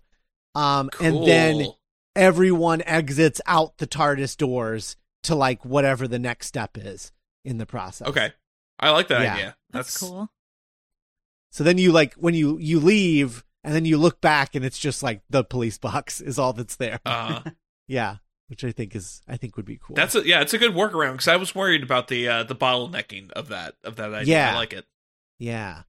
[0.55, 1.67] Um, and then
[2.15, 7.11] everyone exits out the TARDIS doors to like whatever the next step is
[7.43, 8.07] in the process.
[8.07, 8.31] Okay.
[8.79, 9.33] I like that Yeah.
[9.33, 9.55] idea.
[9.71, 10.29] That's, cool.
[11.51, 14.79] So then you like when you you leave and then you look back and it's
[14.79, 16.99] just like the police box is all that's there.
[17.05, 17.41] Uh,
[17.87, 18.17] yeah,
[18.47, 19.95] which I think is I think would be cool.
[19.95, 22.55] that's a, yeah, it's a good workaround because I was worried about the uh, the
[22.55, 24.35] bottlenecking of that of that idea.
[24.35, 24.51] Yeah.
[24.51, 24.85] I like it.
[25.39, 25.83] Yeah.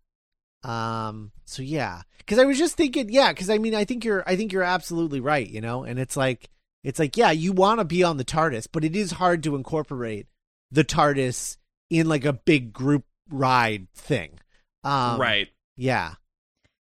[0.62, 4.22] Um so yeah, cuz I was just thinking yeah, cuz I mean I think you're
[4.26, 6.49] I think you're absolutely right, you know, and it's like
[6.82, 9.57] it's like yeah, you want to be on the TARDIS, but it is hard to
[9.57, 10.26] incorporate
[10.70, 11.57] the TARDIS
[11.99, 14.38] in like a big group ride thing.
[14.82, 15.49] Um right.
[15.76, 16.14] Yeah.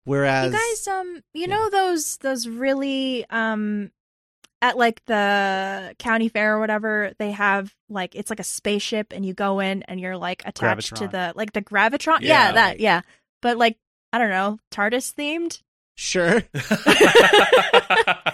[0.05, 1.47] Whereas you guys, um, you yeah.
[1.47, 3.91] know those those really um,
[4.61, 9.25] at like the county fair or whatever, they have like it's like a spaceship, and
[9.25, 12.21] you go in and you're like attached to the like the gravitron.
[12.21, 12.29] Yeah.
[12.49, 12.81] Yeah, that Right.
[12.81, 13.01] yeah.
[13.41, 13.79] But like
[14.13, 15.63] I don't know, TARDIS themed.
[15.97, 16.43] sure.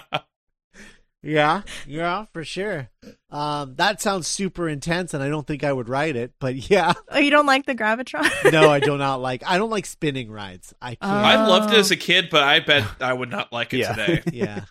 [1.23, 2.89] Yeah, yeah, for sure.
[3.29, 6.33] Um, that sounds super intense, and I don't think I would ride it.
[6.39, 8.51] But yeah, Oh, you don't like the gravitron?
[8.51, 9.43] no, I do not like.
[9.45, 10.73] I don't like spinning rides.
[10.81, 11.11] I can't.
[11.11, 11.79] I loved it Oh.
[11.79, 13.93] as a kid, but I bet I would not like it Yeah.
[13.93, 14.21] today.
[14.33, 14.63] yeah,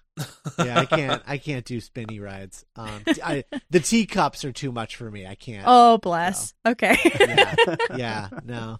[0.58, 1.22] yeah, I can't.
[1.24, 2.64] I can't do spinny rides.
[2.74, 5.26] Um, t- I, the teacups are too much for me.
[5.28, 5.62] I can't.
[5.68, 6.52] oh, bless.
[6.66, 6.96] Okay.
[7.20, 7.54] yeah,
[7.96, 8.78] yeah, no.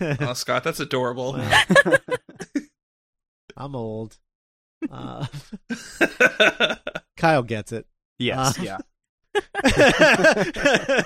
[0.00, 1.38] Oh, Scott, that's adorable.
[3.56, 4.16] I'm old.
[4.90, 5.26] Uh,
[7.16, 7.86] Kyle gets it.
[8.18, 8.78] yes, Uh, yeah.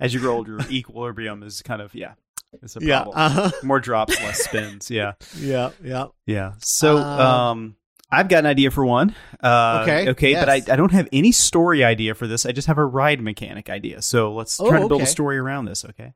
[0.00, 2.14] As you grow older, equilibrium is kind of yeah,
[2.60, 3.18] it's a yeah, problem.
[3.18, 3.50] uh-huh.
[3.62, 4.90] More drops, less spins.
[4.90, 6.06] Yeah, yeah, yeah.
[6.26, 6.52] yeah.
[6.58, 7.76] So, Um, um,
[8.10, 9.14] I've got an idea for one.
[9.40, 10.56] Uh, Okay, okay, but I.
[10.56, 12.44] I don't have any story idea for this.
[12.44, 14.02] I just have a ride mechanic idea.
[14.02, 15.84] So let's Oh, try to build a story around this.
[15.84, 16.12] Okay.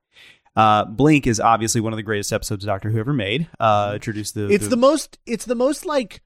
[0.57, 3.49] Uh, Blink is obviously one of the greatest episodes of Doctor Who ever made.
[3.61, 5.19] Uh, introduced the It's the most.
[5.27, 6.23] It's the most like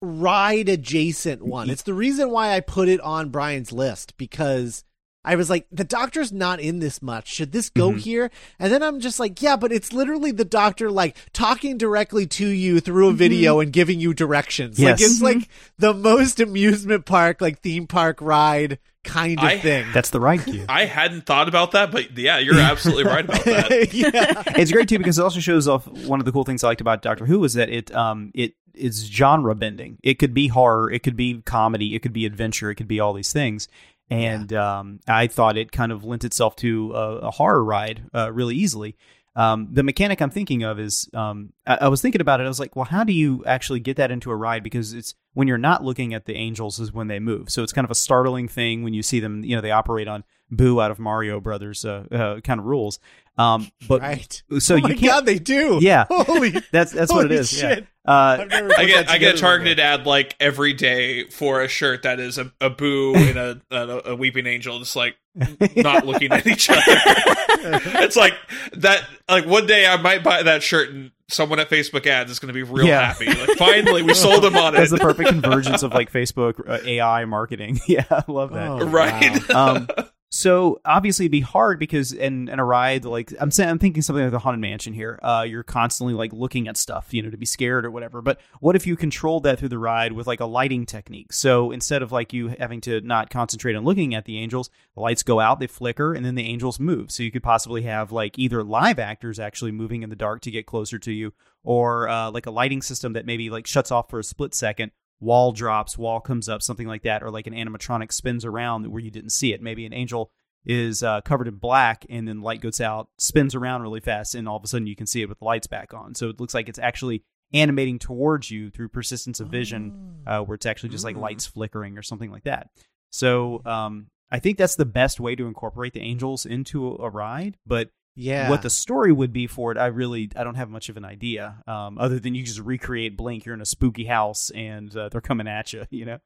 [0.00, 1.70] ride adjacent one.
[1.70, 4.84] It's the reason why I put it on Brian's list because
[5.24, 7.28] I was like, the doctor's not in this much.
[7.32, 7.98] Should this go Mhm.
[8.00, 8.30] here?
[8.58, 12.46] And then I'm just like, yeah, but it's literally the doctor like talking directly to
[12.46, 14.78] you through a video and giving you directions.
[14.80, 15.02] Like Yes.
[15.02, 15.48] it's like
[15.78, 19.86] the most amusement park, like theme park ride kind of I- thing.
[19.94, 20.64] that's the right cue.
[20.68, 23.70] I hadn't thought about that, but yeah, you're absolutely right about that.
[23.94, 24.42] yeah.
[24.58, 26.80] it's great too because it also shows off one of the cool things I liked
[26.80, 29.98] about Doctor Who is that it um it is genre bending.
[30.02, 33.00] It could be horror, it could be comedy, it could be adventure, it could be
[33.00, 33.68] all these things.
[34.12, 38.32] And um, I thought it kind of lent itself to a, a horror ride uh,
[38.32, 38.96] really easily.
[39.34, 42.44] Um, the mechanic I'm thinking of is um, I, I was thinking about it.
[42.44, 44.62] I was like, well, how do you actually get that into a ride?
[44.62, 47.48] Because it's when you're not looking at the angels is when they move.
[47.48, 49.42] So it's kind of a startling thing when you see them.
[49.42, 52.98] You know, they operate on Boo out of Mario Brothers uh, uh, kind of rules.
[53.38, 54.42] Um, but Right.
[54.58, 55.00] so oh you my can't.
[55.02, 55.78] god, they do.
[55.80, 56.04] Yeah.
[56.10, 56.50] Holy.
[56.70, 57.50] That's that's what it holy is.
[57.50, 57.78] Shit.
[57.80, 57.84] Yeah.
[58.04, 61.24] Uh, I've never I put get I get a together targeted ad like every day
[61.30, 64.96] for a shirt that is a, a boo and a, a a weeping angel just
[64.96, 65.16] like
[65.76, 66.82] not looking at each other.
[66.86, 68.34] it's like
[68.74, 72.38] that like one day I might buy that shirt and someone at Facebook ads is
[72.38, 73.12] going to be real Yeah.
[73.12, 73.26] happy.
[73.26, 74.78] Like finally we sold them on it.
[74.78, 77.80] that's the perfect convergence of like Facebook uh, AI marketing.
[77.86, 78.68] yeah, I love that.
[78.68, 79.48] Oh, right.
[79.48, 79.76] wow.
[79.76, 79.88] um,
[80.34, 84.24] so obviously it'd be hard because in, in a ride like I'm I'm thinking something
[84.24, 85.18] like the haunted mansion here.
[85.22, 88.22] Uh, you're constantly like looking at stuff, you know, to be scared or whatever.
[88.22, 91.34] But what if you controlled that through the ride with like a lighting technique?
[91.34, 95.02] So instead of like you having to not concentrate on looking at the angels, the
[95.02, 97.10] lights go out, they flicker, and then the angels move.
[97.10, 100.50] So you could possibly have like either live actors actually moving in the dark to
[100.50, 104.08] get closer to you, or uh, like a lighting system that maybe like shuts off
[104.08, 107.54] for a split second wall drops, wall comes up, something like that, or like an
[107.54, 109.62] animatronic spins around where you didn't see it.
[109.62, 110.30] Maybe an angel
[110.66, 114.48] is uh, covered in black, and then light goes out, spins around really fast, and
[114.48, 116.14] all of a sudden you can see it with the lights back on.
[116.14, 117.22] So it looks like it's actually
[117.54, 119.92] animating towards you through persistence of vision,
[120.26, 121.20] uh, where it's actually just like Mm.
[121.20, 122.68] lights flickering or something like that.
[123.10, 127.58] So um, I think that's the best way to incorporate the angels into a ride,
[127.66, 128.50] but Yeah.
[128.50, 131.04] what the story would be for it, I really I don't have much of an
[131.04, 131.62] idea.
[131.66, 135.20] Um, other than you just recreate Blink, you're in a spooky house and uh, they're
[135.20, 135.86] coming at you.
[135.90, 136.18] You know,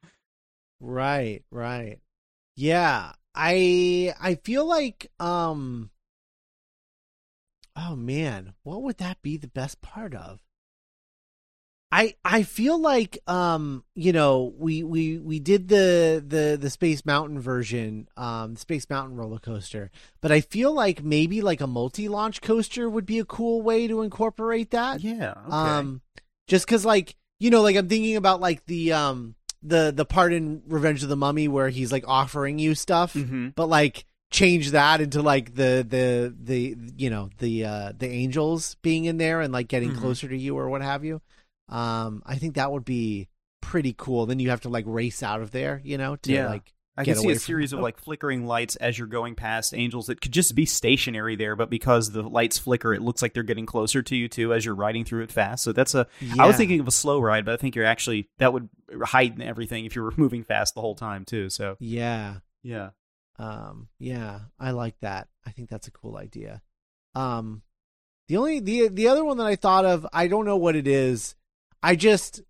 [0.80, 2.01] Right, right.
[2.57, 3.12] Yeah.
[3.34, 5.91] I I feel like um
[7.76, 10.41] Oh man, what would that be the best part of?
[11.97, 17.07] I I feel like um you know we we we did the the the Space
[17.07, 19.90] Mountain version um the Space Mountain roller coaster
[20.20, 24.03] but I feel like maybe like a multi-launch coaster would be a cool way to
[24.03, 25.34] incorporate that yeah.
[25.47, 25.57] Okay.
[25.57, 26.03] um,
[26.49, 30.32] just because, like, you know, like I'm thinking about like the um the the part
[30.34, 33.55] in Revenge of the Mummy where he's like offering you stuff, Mhm.
[33.55, 38.76] but like change that into like the the the you know the uh the angels
[38.82, 39.99] being in there and like getting Mm-hmm.
[39.99, 40.03] Mhm.
[40.03, 41.22] closer to you or what have you.
[41.69, 43.29] Um, I think that would be
[43.61, 44.27] pretty cool.
[44.27, 46.49] Then you have to like race out of there, you know, to Yeah.
[46.49, 50.07] like I can see a series of like flickering lights as you're going past angels
[50.07, 53.43] that could just be stationary there, but because the lights flicker, it looks like they're
[53.43, 55.62] getting closer to you too as you're riding through it fast.
[55.62, 56.07] So that's a.
[56.39, 58.71] I was thinking of a slow ride, but I think you're actually that would
[59.03, 61.51] heighten everything if you were moving fast the whole time too.
[61.51, 62.37] So yeah.
[62.62, 62.91] yeah,
[63.39, 65.29] Um, yeah, I like that.
[65.47, 66.62] I think that's a cool idea.
[67.14, 67.61] Um,
[68.29, 70.87] the only the the other one that I thought of, I don't know what it
[70.89, 71.35] is.
[71.87, 72.43] I just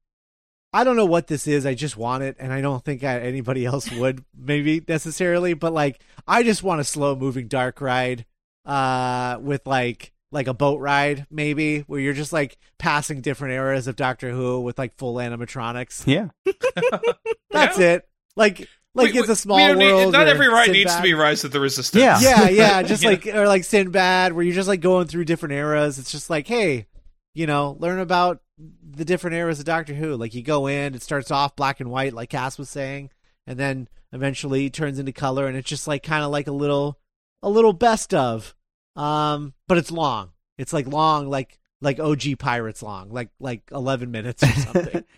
[0.72, 1.64] I don't know what this is.
[1.66, 5.54] I just want it, and I don't think I, anybody else would maybe necessarily.
[5.54, 8.24] But like, I just want a slow moving dark ride,
[8.64, 13.86] uh, with like like a boat ride maybe, where you're just like passing different eras
[13.86, 16.04] of Doctor Who with like full animatronics.
[16.06, 16.28] yeah.
[17.50, 18.06] That's it.
[18.36, 20.12] Like like We- it's a small we don't need- world.
[20.12, 22.02] not every ride needs to be Rise of the Resistance.
[22.02, 22.18] Yeah.
[22.20, 23.10] yeah, yeah, just Yeah.
[23.10, 25.98] like or like Sinbad, where you're just like going through different eras.
[25.98, 26.86] It's just like, hey,
[27.34, 30.16] you know, learn about the different eras of Doctor Who.
[30.16, 33.10] Like you go in, it starts off black and white, like Cass was saying,
[33.46, 36.98] and then eventually turns into color, and it's just like kind of like a little,
[37.42, 38.54] a little best of,
[38.94, 40.30] um, but it's long.
[40.58, 45.04] It's like long, like like OG Pirates long, like like eleven minutes or something.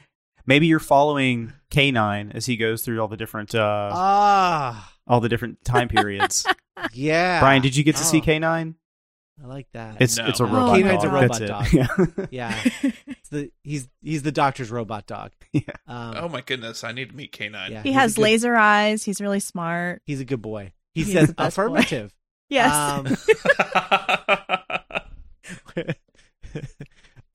[0.47, 5.29] Maybe you're following K9 as he goes through all the different uh, ah, all the
[5.29, 6.47] different time periods.
[6.93, 7.39] yeah.
[7.41, 8.75] Brian, did you get to see Oh, K9?
[9.43, 9.97] I like that.
[10.01, 10.27] It's No.
[10.27, 11.13] it's a Oh, robot K9's a dog.
[11.15, 11.75] robot That's dog.
[12.19, 12.29] it.
[12.33, 12.65] Yeah.
[12.83, 15.33] yeah, it's the he's he's the doctor's robot dog.
[15.53, 15.63] Yeah.
[15.87, 17.71] Um, Oh my goodness, I need to meet K9.
[17.71, 17.83] Yeah.
[17.83, 19.05] he has good- laser eyes.
[19.05, 20.03] He's really smart.
[20.07, 20.73] He's a good boy.
[20.95, 21.63] He He's says the best boy.
[21.65, 22.13] affirmative.
[22.51, 22.73] Yes.
[22.73, 23.07] Um,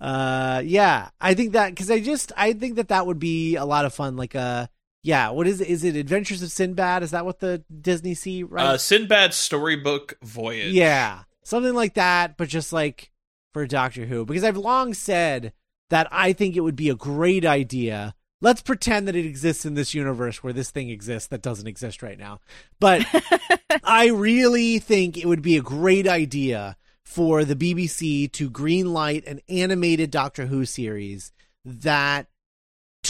[0.02, 3.66] uh, yeah, I think that because I just I think that that would be a
[3.66, 4.16] lot of fun.
[4.18, 4.68] Like, uh,
[5.04, 5.68] yeah, what is it?
[5.68, 7.04] Is it Adventures of Sinbad?
[7.04, 8.66] Is that what the Disney Sea right?
[8.66, 10.74] uh, Sinbad's storybook voyage.
[10.74, 13.12] Yeah, something like that, but just like
[13.54, 15.54] for Doctor Who, because I've long said
[15.90, 18.16] that I think it would be a great idea.
[18.42, 22.04] Let's pretend that it exists in this universe where this thing exists that doesn't exist
[22.04, 22.40] right now.
[22.80, 23.06] But
[23.84, 29.40] I really think it would be a great idea for the BBC to greenlight an
[29.48, 31.32] animated Doctor Who series
[31.64, 32.28] that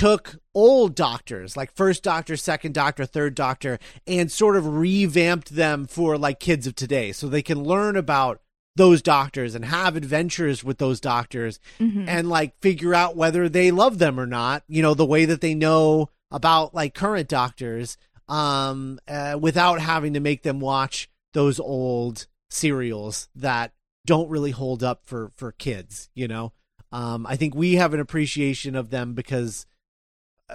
[0.03, 5.85] took old doctors, like first doctor, second doctor, third doctor, and sort of revamped them
[5.87, 8.41] for like kids of today so they can learn about
[8.75, 12.05] those doctors and have adventures with those doctors Mhm.
[12.05, 15.39] and like figure out whether they love them or not, you know, the way that
[15.39, 17.95] they know about like current doctors
[18.27, 23.71] um uh, without having to make them watch those old serials that
[24.05, 26.51] don't really hold up for for kids, you know.
[26.91, 29.65] Um I think we have an appreciation of them because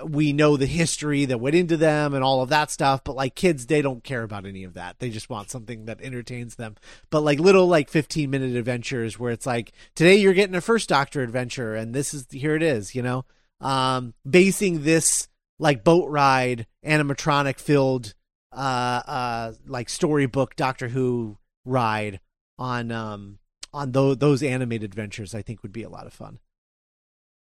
[0.05, 3.35] we know the history that went into them and all of that stuff but like
[3.35, 4.99] kids they don't care about any of that.
[4.99, 6.77] They just want something that entertains them.
[7.11, 10.89] But like little like 15 minute adventures where it's like today you're getting a first
[10.89, 13.25] doctor adventure and this is here it is you know?
[13.61, 15.29] Um basing this
[15.59, 18.15] like boat ride animatronic filled
[18.53, 22.21] uh uh like storybook doctor who ride
[22.59, 23.39] on um
[23.73, 26.39] on those those animated adventures i think would be a lot of fun.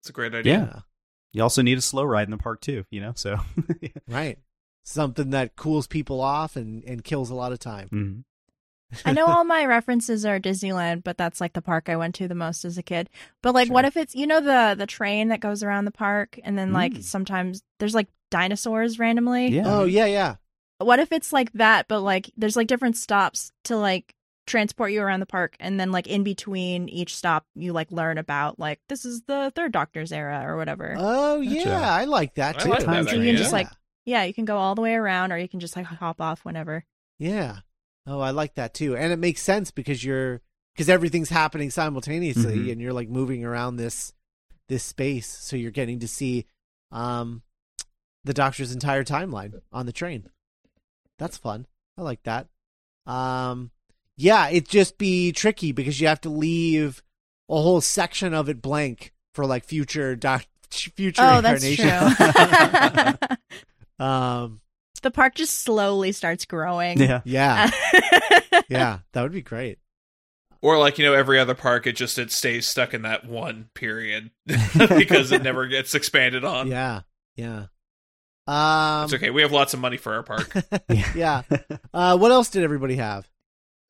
[0.01, 0.85] It's a great idea.
[1.33, 1.39] Yeah.
[1.39, 3.13] You also need a slow ride in the park too, you know.
[3.15, 3.37] So,
[4.07, 4.37] right
[4.83, 8.23] something that cools people off and and kills a lot of time Mhm.
[9.05, 12.27] I know all my references are Disneyland, but that's like the park I went to
[12.27, 13.09] the most as a kid.
[13.43, 13.75] But like, Sure.
[13.75, 16.73] what if it's you know the the train that goes around the park, and then
[16.73, 17.03] like Mm.
[17.03, 19.47] sometimes there's like dinosaurs randomly.
[19.49, 19.63] yeah.
[19.65, 20.35] oh yeah yeah
[20.79, 24.15] What if it's like that, but like there's like different stops to like
[24.51, 28.17] transport you around the park, and then like in between each stop, you like learn
[28.17, 30.95] about like this is the third Doctor's era or whatever.
[30.97, 31.55] Oh Gotcha.
[31.55, 32.69] yeah, I like that I too.
[32.69, 33.67] like that so you can just like
[34.05, 36.43] yeah, you can go all the way around, or you can just like hop off
[36.45, 36.85] whenever.
[37.17, 37.59] yeah,
[38.07, 40.41] Oh, I like that too, and it makes sense because you're
[40.73, 42.71] because everything's happening simultaneously, Mhm.
[42.73, 44.13] and you're like moving around this
[44.67, 46.45] this space, so you're getting to see
[46.91, 47.41] um
[48.23, 50.29] the Doctor's entire timeline on the train.
[51.17, 51.67] That's fun.
[51.97, 52.47] I like that.
[53.05, 53.71] Um,
[54.21, 57.01] yeah, it'd just be tricky because you have to leave
[57.49, 63.37] a whole section of it blank for like future doc future oh, that's true.
[63.99, 64.61] Um,
[65.03, 66.99] the park just slowly starts growing.
[66.99, 67.21] Yeah.
[67.23, 67.69] yeah,
[68.67, 69.77] yeah, that would be great.
[70.59, 73.69] Or like you know, every other park, it just it stays stuck in that one
[73.75, 76.67] period because it never gets expanded on.
[76.67, 77.01] Yeah,
[77.35, 77.65] yeah.
[78.47, 79.29] Um, It's okay.
[79.29, 80.51] We have lots of money for our park.
[81.13, 81.43] yeah.
[81.93, 83.29] Uh, what else did everybody have?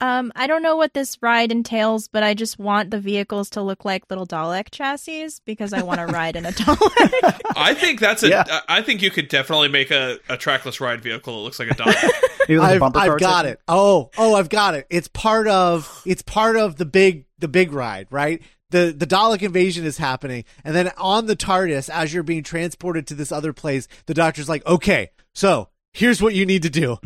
[0.02, 3.62] Um, I don't know what this ride entails, but I just want the vehicles to
[3.62, 7.40] look like little Dalek chassis because I want to ride in a Dalek.
[7.56, 8.30] I think that's a.
[8.30, 8.62] Yeah.
[8.68, 11.76] I think you could definitely make a, a trackless ride vehicle that looks like a
[11.76, 12.10] Dalek.
[12.50, 13.62] Maybe like a I've, bumper I've got type it.
[13.68, 14.88] Oh, oh, I've got it.
[14.90, 18.42] It's part of it's part of the big the big ride, right?
[18.72, 23.06] The the Dalek invasion is happening, and then on the TARDIS, as you're being transported
[23.08, 26.98] to this other place, the Doctor's like, "Okay, so here's what you need to do."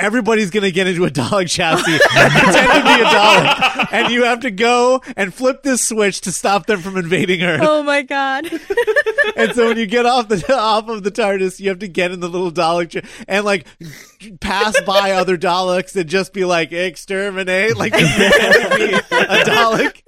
[0.00, 4.24] Everybody's gonna get into a Dalek chassis and pretend to be a Dalek, and you
[4.24, 7.60] have to go and flip this switch to stop them from invading Earth.
[7.62, 8.50] oh my god.
[9.36, 12.10] and so when you get off the off of the TARDIS, you have to get
[12.10, 13.66] in the little Dalek ch- and like
[14.40, 18.02] pass by other Daleks and just be like exterminate, like be a
[19.44, 20.02] Dalek,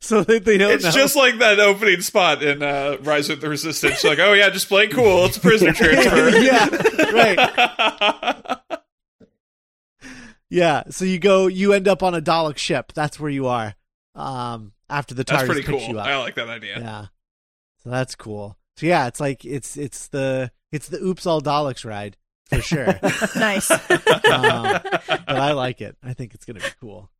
[0.00, 0.90] so that they don't it's know.
[0.90, 4.04] just like that opening spot in uh, Rise of the Resistance.
[4.04, 5.26] Like, oh yeah, just play cool.
[5.26, 6.30] It's a prisoner transfer.
[6.38, 6.68] yeah,
[7.12, 8.57] right.
[10.50, 12.92] Yeah, so you go, you end up on a Dalek ship.
[12.94, 13.74] That's where you are.
[14.14, 15.90] Um, after the That's TARDIS pretty picks cool.
[15.94, 16.06] you up.
[16.06, 16.78] I like that idea.
[16.80, 17.06] Yeah.
[17.84, 18.56] So that's cool.
[18.76, 22.86] So yeah, it's like it's it's the it's the Oops All Daleks ride for sure.
[23.36, 23.70] nice.
[23.70, 25.96] um, but I like it.
[26.02, 27.10] I think it's gonna be cool.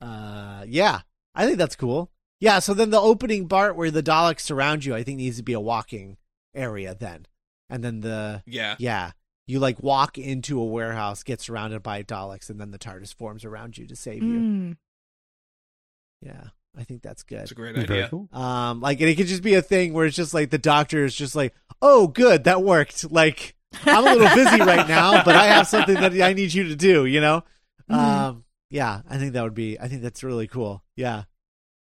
[0.00, 1.00] Uh, yeah,
[1.34, 2.10] I think that's cool.
[2.40, 2.58] Yeah.
[2.58, 5.52] So then the opening part where the Daleks surround you, I think needs to be
[5.52, 6.16] a walking
[6.54, 7.26] area then,
[7.70, 8.76] and then the Yeah.
[8.78, 9.12] yeah,
[9.46, 13.44] you like walk into a warehouse, get surrounded by Daleks, and then the TARDIS forms
[13.44, 14.38] around you to save you.
[14.40, 14.76] Mm.
[16.22, 16.44] Yeah,
[16.78, 17.42] I think that's good.
[17.42, 18.08] It's a great idea.
[18.08, 18.28] cool.
[18.32, 21.04] Um, like, and it could just be a thing where it's just like the doctor
[21.04, 23.10] is just like, oh, good, that worked.
[23.12, 26.64] Like, I'm a little busy right now, but I have something that I need you
[26.68, 27.44] to do, you know?
[27.90, 27.94] Mhm.
[27.96, 30.82] Um, yeah, I think that would be, I think that's really cool.
[30.96, 31.24] Yeah.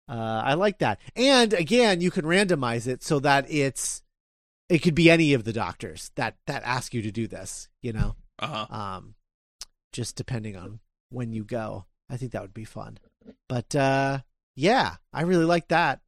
[0.09, 0.99] Uh, I like that.
[1.15, 4.03] And again, you can randomize it so that it's,
[4.69, 7.93] it could be any of the doctors that, that ask you to do this, you
[7.93, 8.15] know?
[8.39, 8.75] Uh huh.
[8.75, 9.15] um,
[9.93, 11.85] just depending on when you go.
[12.09, 12.99] I think that would be fun.
[13.49, 14.19] But uh,
[14.55, 16.01] yeah, I really like that.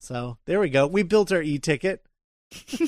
[0.00, 0.86] So there we go.
[0.86, 2.04] We built our e-ticket.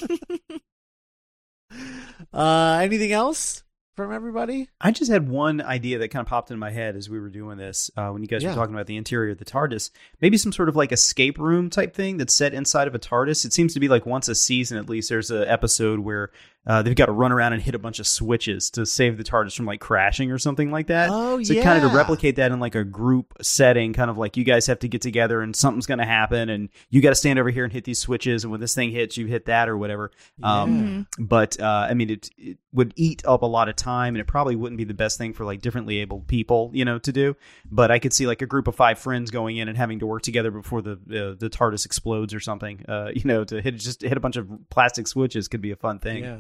[2.33, 3.63] uh, anything else
[3.99, 4.69] from everybody?
[4.81, 7.29] I just had one idea that kind of popped in my head as we were
[7.29, 8.51] doing this uh, when you guys Yeah.
[8.51, 9.91] were talking about the interior of the TARDIS.
[10.21, 13.45] Maybe some sort of like escape room type thing that's set inside of a TARDIS.
[13.45, 15.09] It seems to be like once a season at least.
[15.09, 16.31] There's an episode where
[16.67, 19.25] uh, they've got to run around and hit a bunch of switches to save the
[19.25, 21.09] TARDIS from like crashing or something like that.
[21.11, 24.37] Oh, so kind of to replicate that in like a group setting, kind of like
[24.37, 27.15] you guys have to get together and something's going to happen, and you got to
[27.15, 29.69] stand over here and hit these switches, and when this thing hits, you hit that
[29.69, 30.11] or whatever.
[30.43, 31.27] Um, Mhm.
[31.29, 34.27] but uh, I mean, it, it would eat up a lot of time, and it
[34.27, 37.35] probably wouldn't be the best thing for like differently abled people, you know, to do.
[37.71, 40.07] But I could see like a group of five friends going in and having to
[40.07, 42.85] work together before the uh, the TARDIS explodes or something.
[42.87, 45.77] Uh, you know, to hit just hit a bunch of plastic switches could be a
[45.77, 46.25] fun thing.
[46.25, 46.39] Yeah,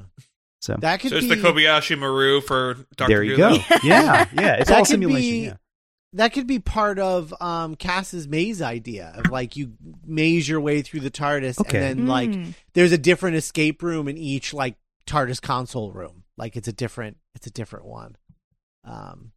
[0.61, 3.36] So that could So it's be the Kobayashi Maru for Doctor there you Who.
[3.36, 3.50] go.
[3.50, 3.64] then?
[3.84, 4.54] yeah, yeah.
[4.54, 5.30] It's That all could simulation.
[5.30, 5.56] be- yeah.
[6.14, 10.82] that could be part of um Cass's maze idea of like you maze your way
[10.82, 11.78] through the TARDIS Okay.
[11.90, 12.54] and then like Mm.
[12.74, 14.74] there's a different escape room in each like
[15.06, 16.24] TARDIS console room.
[16.36, 18.16] Like it's a different it's a different one.
[18.84, 19.32] Um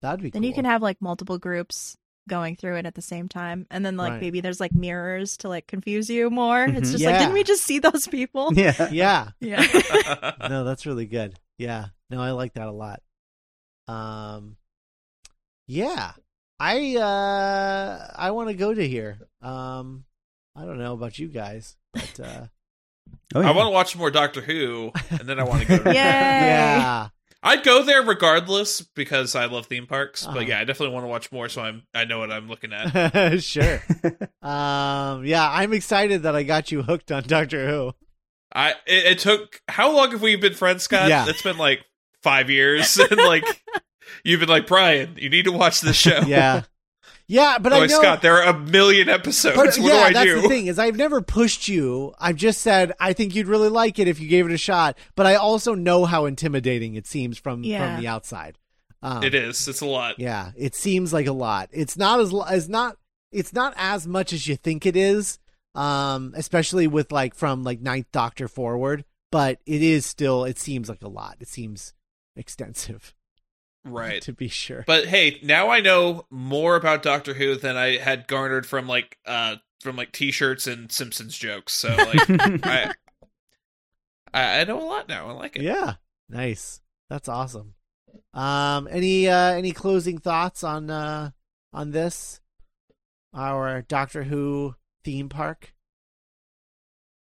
[0.00, 0.40] that'd be cool.
[0.40, 1.96] Then you can have like multiple groups
[2.28, 3.66] going through it at the same time.
[3.70, 4.20] And then like Right.
[4.20, 6.64] maybe there's like mirrors to like confuse you more.
[6.64, 6.92] It's Mhm.
[6.92, 7.10] just Yeah.
[7.10, 8.52] like, didn't we just see those people?
[8.56, 8.88] Yeah.
[8.92, 9.28] Yeah.
[9.40, 10.32] Yeah.
[10.48, 11.38] No, that's really good.
[11.58, 11.86] Yeah.
[12.10, 13.02] No, I like that a lot.
[13.88, 14.56] Um
[15.66, 16.12] Yeah.
[16.60, 19.18] I uh I want to go to here.
[19.40, 20.04] Um
[20.54, 22.46] I don't know about you guys, but uh
[23.34, 25.78] Oh, I want to watch more Doctor Who, and then I want to go.
[25.82, 27.08] To yeah.
[27.44, 30.24] I'd go there regardless because I love theme parks.
[30.24, 30.34] Uh-huh.
[30.34, 32.72] But yeah, I definitely want to watch more, so I'm I know what I'm looking
[32.72, 33.38] at.
[33.42, 33.82] sure.
[34.42, 37.92] Um yeah, I'm excited that I got you hooked on Doctor Who.
[38.52, 41.08] I it, it took how long have we been friends, Scott?
[41.08, 41.26] Yeah.
[41.28, 41.84] It's been like
[42.22, 43.44] five years, and like
[44.24, 46.22] you've been like Brian, you need to watch this show.
[46.26, 46.62] Yeah.
[47.32, 49.56] Yeah, but I'm I know Scott, there are a million episodes.
[49.56, 50.42] But what yeah, do I that's do?
[50.42, 52.12] the thing is I've never pushed you.
[52.18, 54.98] I've just said I think you'd really like it if you gave it a shot.
[55.16, 57.94] But I also know how intimidating it seems from Yeah.
[57.94, 58.58] from the outside.
[59.02, 59.66] Um, It is.
[59.66, 60.18] It's a lot.
[60.18, 61.70] Yeah, it seems like a lot.
[61.72, 62.96] It's not as as not
[63.32, 65.38] it's not as much as you think it is.
[65.74, 70.44] Um, especially with like from like Ninth Doctor forward, but it is still.
[70.44, 71.38] It seems like a lot.
[71.40, 71.94] It seems
[72.36, 73.14] extensive,
[73.84, 74.22] Right.
[74.22, 74.84] to be sure.
[74.86, 79.18] But hey, now I know more about Doctor Who than I had garnered from like
[79.26, 81.72] uh from like T-shirts and Simpsons jokes.
[81.72, 82.64] So like
[84.34, 85.28] I, I know a lot now.
[85.28, 85.62] I like it.
[85.62, 85.94] Yeah,
[86.28, 86.80] nice.
[87.10, 87.74] That's awesome.
[88.34, 91.30] Um, any uh any closing thoughts on uh
[91.72, 92.40] on this
[93.34, 95.74] our Doctor Who theme park?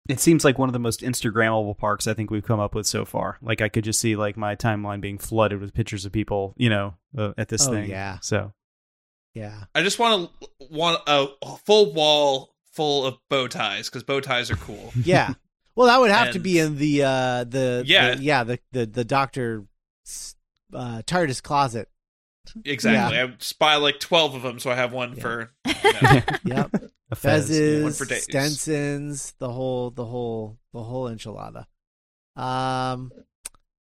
[0.08, 2.86] It seems like one of the most Instagrammable parks I think we've come up with
[2.86, 3.38] so far.
[3.40, 6.68] Like I could just see like my timeline being flooded with pictures of people, you
[6.68, 7.88] know, uh, at this Oh, thing.
[7.88, 8.18] yeah.
[8.20, 8.52] So
[9.32, 9.64] Yeah.
[9.74, 11.28] I just want to want a
[11.64, 14.92] full wall full of bow ties because bow ties are cool.
[15.04, 15.32] Yeah.
[15.76, 18.14] Well, that would have to be in the uh the Yeah.
[18.14, 19.64] the, yeah the the the Doctor
[20.74, 21.88] uh TARDIS closet.
[22.64, 23.18] exactly.
[23.18, 25.50] I spy like twelve of them, so I have one for.
[25.84, 26.82] You know, Yep.
[27.14, 27.50] A fez.
[27.50, 28.24] Fezzes, One for days.
[28.24, 31.66] Stetsons, the whole the whole the whole enchilada.
[32.40, 33.12] Um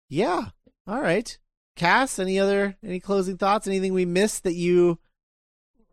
[0.10, 0.50] yeah.
[0.88, 1.38] All right.
[1.76, 3.68] Cass, any other any closing thoughts?
[3.68, 5.00] Anything we missed that you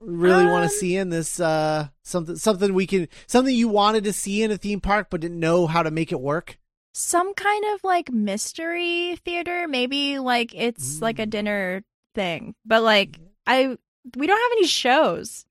[0.01, 4.05] really want Um, to see in this uh something something we can something you wanted
[4.05, 6.59] to see in a theme park but didn't know how to make it work?
[6.95, 11.31] Some kind of like mystery theater, maybe like it's like a Mm.
[11.31, 11.83] dinner
[12.15, 12.55] thing.
[12.67, 13.77] But like I
[14.17, 15.47] we don't have any shows.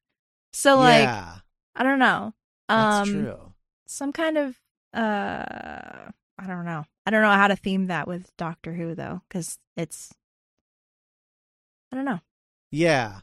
[0.54, 1.36] So like yeah,
[1.76, 2.34] I don't know.
[2.68, 3.54] that's Um true.
[3.88, 4.56] some kind of
[4.94, 6.86] uh I don't know.
[7.06, 10.14] I don't know how to theme that with Doctor Who though cuz it's
[11.92, 12.20] I don't know.
[12.72, 13.22] Yeah.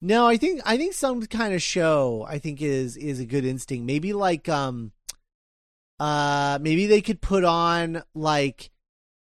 [0.00, 3.44] No, I think I think some kind of show I think is is a good
[3.44, 3.84] instinct.
[3.84, 4.92] Maybe like um
[6.00, 8.70] uh maybe they could put on like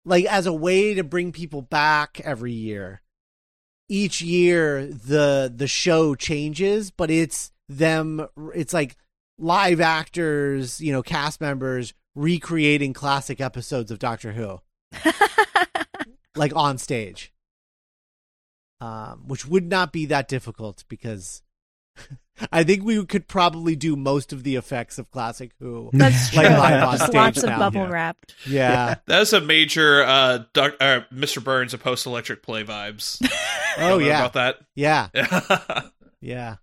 [0.04, 3.00] like as a way to bring people back every year.
[3.88, 8.96] Each year the the show changes, but it's them it's like
[9.38, 14.60] live actors, you know, cast members recreating classic episodes of Doctor Who
[16.36, 17.32] like on stage.
[18.78, 21.42] Um, which would not be that difficult because
[22.52, 25.88] I think we could probably do most of the effects of classic Who.
[25.94, 26.42] That's true.
[26.42, 27.88] Like live on Just stage Lots of bubble Yeah.
[27.90, 28.34] wrapped.
[28.46, 28.94] Yeah.
[29.06, 31.42] That's a major uh, doc, uh Mr.
[31.42, 33.26] Burns a post electric play vibes.
[33.78, 34.26] Oh yeah.
[34.26, 34.58] about that.
[34.74, 35.08] Yeah.
[36.20, 36.56] Yeah.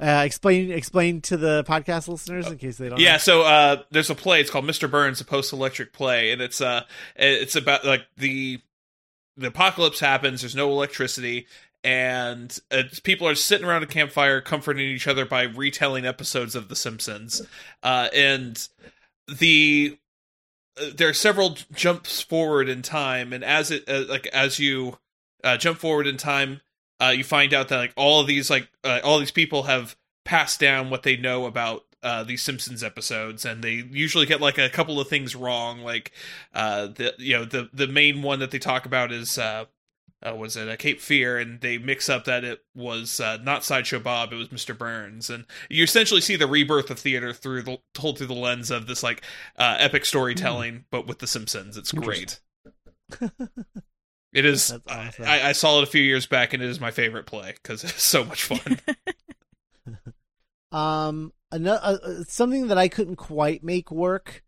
[0.00, 2.98] Uh, explain explain to the podcast listeners in case they don't.
[2.98, 3.18] yeah, know.
[3.18, 4.40] so uh, there's a play.
[4.40, 4.90] It's called Mr.
[4.90, 6.84] Burns, a post-electric play, and it's uh,
[7.16, 8.60] it's about like the
[9.36, 10.40] the apocalypse happens.
[10.40, 11.46] There's no electricity,
[11.84, 16.68] and uh, people are sitting around a campfire, comforting each other by retelling episodes of
[16.68, 17.42] The Simpsons.
[17.82, 18.68] Uh, and
[19.28, 19.96] the
[20.80, 24.98] uh, there are several jumps forward in time, and as it uh, like as you
[25.44, 26.60] uh, jump forward in time,
[27.00, 29.96] uh, you find out that like all of these like uh, all these people have
[30.24, 34.58] passed down what they know about uh, these Simpsons episodes, and they usually get like
[34.58, 35.80] a couple of things wrong.
[35.80, 36.12] Like
[36.54, 39.66] uh, the you know the the main one that they talk about is uh,
[40.26, 43.64] uh, was it uh, Cape Fear, and they mix up that it was uh, not
[43.64, 44.76] Sideshow Bob, it was Mr.
[44.76, 48.70] Burns, and you essentially see the rebirth of theater through the told through the lens
[48.70, 49.22] of this like
[49.58, 51.76] uh, epic storytelling, but with the Simpsons.
[51.76, 52.40] It's great.
[54.32, 54.72] It is.
[54.88, 55.24] Awesome.
[55.24, 57.84] I, I saw it a few years back, and it is my favorite play because
[57.84, 58.78] it's so much fun.
[60.72, 64.44] Um, another uh, something that I couldn't quite make work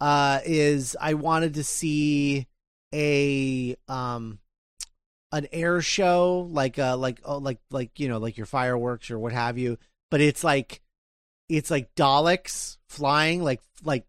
[0.00, 2.46] uh is I wanted to see
[2.94, 4.38] a um
[5.32, 9.18] an air show like uh like oh like like you know like your fireworks or
[9.18, 9.78] what have you
[10.10, 10.80] but it's like
[11.48, 14.06] it's like Daleks flying like like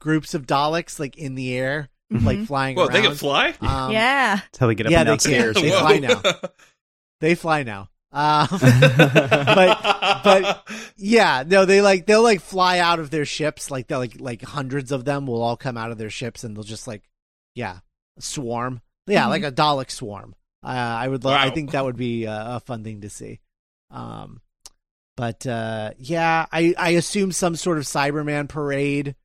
[0.00, 2.46] groups of Daleks like in the air like Mhm.
[2.46, 3.54] flying well, they can fly.
[3.60, 4.36] um, yeah.
[4.36, 5.52] That's how they get up yeah, and they can.
[5.54, 6.22] They fly now.
[7.20, 9.80] they fly now um but
[10.24, 14.20] but yeah, no, they like they'll like fly out of their ships, like they'll like
[14.20, 17.02] like hundreds of them will all come out of their ships and they'll just like
[17.54, 17.80] yeah,
[18.18, 18.80] swarm.
[19.06, 19.30] Yeah, Mhm.
[19.30, 20.34] like a Dalek swarm.
[20.62, 23.40] Uh, I would love I think that would be a, a fun thing to see.
[23.90, 24.40] Um
[25.16, 29.16] but uh yeah, I I assume some sort of Cyberman parade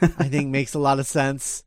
[0.00, 1.64] I think makes a lot of sense.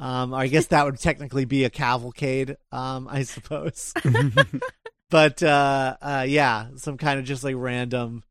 [0.00, 3.92] Um I guess that would technically be a cavalcade, um I suppose
[5.10, 8.22] but uh uh yeah some kind of just like random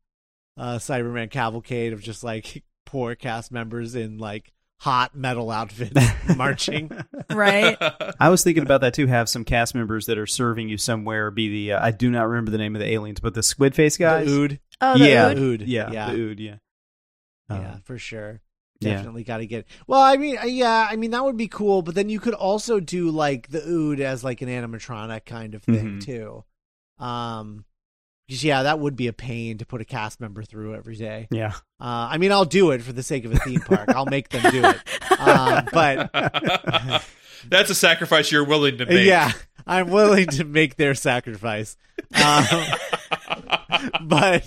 [0.56, 5.94] uh cyberman cavalcade of just like poor cast members in like hot metal outfits
[6.36, 6.90] marching
[7.30, 7.76] Right.
[8.18, 9.06] I was thinking about that too.
[9.06, 11.30] Have some cast members that are serving you somewhere.
[11.30, 13.74] Be the uh, I do not remember the name of the aliens, but the squid
[13.76, 14.26] face guys.
[14.26, 15.38] the ood Oh, the yeah, Ood?
[15.38, 16.54] ood yeah, yeah the ood, yeah.
[17.50, 18.40] yeah Uh, for sure
[18.80, 18.94] Yeah.
[18.96, 19.66] definitely got to get.
[19.86, 22.80] Well, I mean, yeah, I mean that would be cool, but then you could also
[22.80, 26.04] do like the Ood as like an animatronic kind of thing Mhm.
[26.04, 26.44] too.
[26.98, 27.64] Um,
[28.28, 31.28] 'cause, yeah, that would be a pain to put a cast member through every day.
[31.30, 31.52] Yeah.
[31.80, 33.88] Uh, I mean, I'll do it for the sake of a theme park.
[33.90, 35.20] I'll make them do it.
[35.20, 36.10] Um, but
[37.48, 39.06] That's a sacrifice you're willing to make.
[39.06, 39.32] yeah,
[39.66, 41.76] I'm willing to make their sacrifice.
[42.14, 42.44] Um,
[44.02, 44.44] but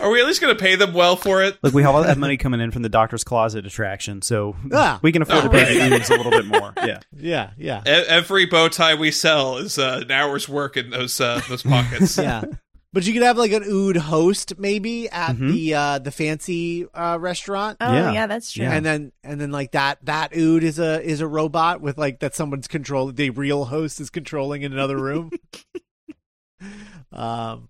[0.00, 1.56] Are we at least going to pay them well for it?
[1.62, 4.98] Look, we have all that money coming in from the Doctor's Closet attraction, so Ah.
[5.02, 6.72] we can afford to pay the Oods a little bit more.
[6.84, 7.00] Yeah.
[7.16, 11.18] yeah, yeah, E- Every bow tie we sell is uh, an hour's work in those
[11.20, 12.18] uh, those pockets.
[12.18, 12.44] yeah.
[12.92, 15.52] But you could have like an ood host maybe at Mhm.
[15.52, 17.78] the uh the fancy uh restaurant.
[17.80, 18.12] Oh Yeah.
[18.12, 18.64] yeah, that's true.
[18.64, 18.72] Yeah.
[18.74, 22.20] And then and then like that that ood is a is a robot with like
[22.20, 25.30] that someone's control the real host is controlling in another room.
[27.12, 27.68] um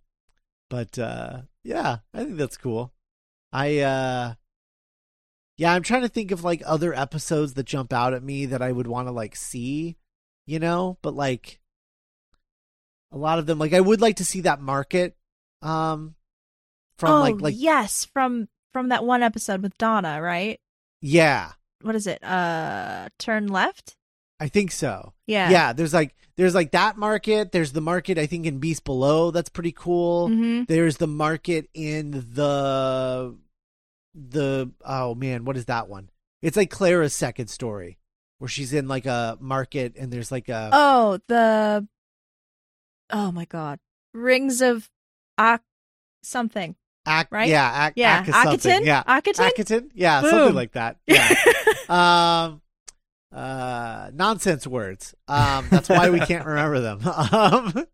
[0.70, 2.92] but uh yeah, I think that's cool.
[3.52, 4.34] I uh
[5.56, 8.62] yeah, I'm trying to think of like other episodes that jump out at me that
[8.62, 9.96] I would want to like see,
[10.46, 11.60] you know, but like
[13.12, 15.16] a lot of them like I would like to see that market
[15.62, 16.16] um
[16.98, 20.60] from oh like like yes, from from that one episode with Donna, right?
[21.00, 21.52] yeah,
[21.82, 22.22] What is it?
[22.24, 23.96] Uh, turn left.
[24.40, 25.12] I think so.
[25.26, 25.50] Yeah.
[25.50, 29.30] Yeah, there's like there's like that market, there's the market I think in Beast Below
[29.30, 30.28] that's pretty cool.
[30.28, 33.36] hmm There's the market in the
[34.14, 36.10] the oh man, what is that one?
[36.42, 37.98] It's like Clara's second story
[38.38, 41.86] where she's in like a market and there's like a Oh, the.
[43.10, 43.78] Oh my God,
[44.12, 44.90] rings of,
[45.38, 45.62] Ak,
[46.22, 46.74] something.
[47.06, 47.48] Ac- right?
[47.48, 48.24] yeah, ac- Yeah.
[48.24, 48.84] Akhaten.
[48.84, 49.50] yeah, Akhaten.
[49.52, 50.30] Akhaten, yeah, Boom.
[50.30, 50.96] something like that.
[51.06, 51.28] Yeah.
[51.88, 52.60] um
[53.34, 55.14] uh nonsense words.
[55.28, 57.00] Um that's why we can't remember them.
[57.32, 57.86] Um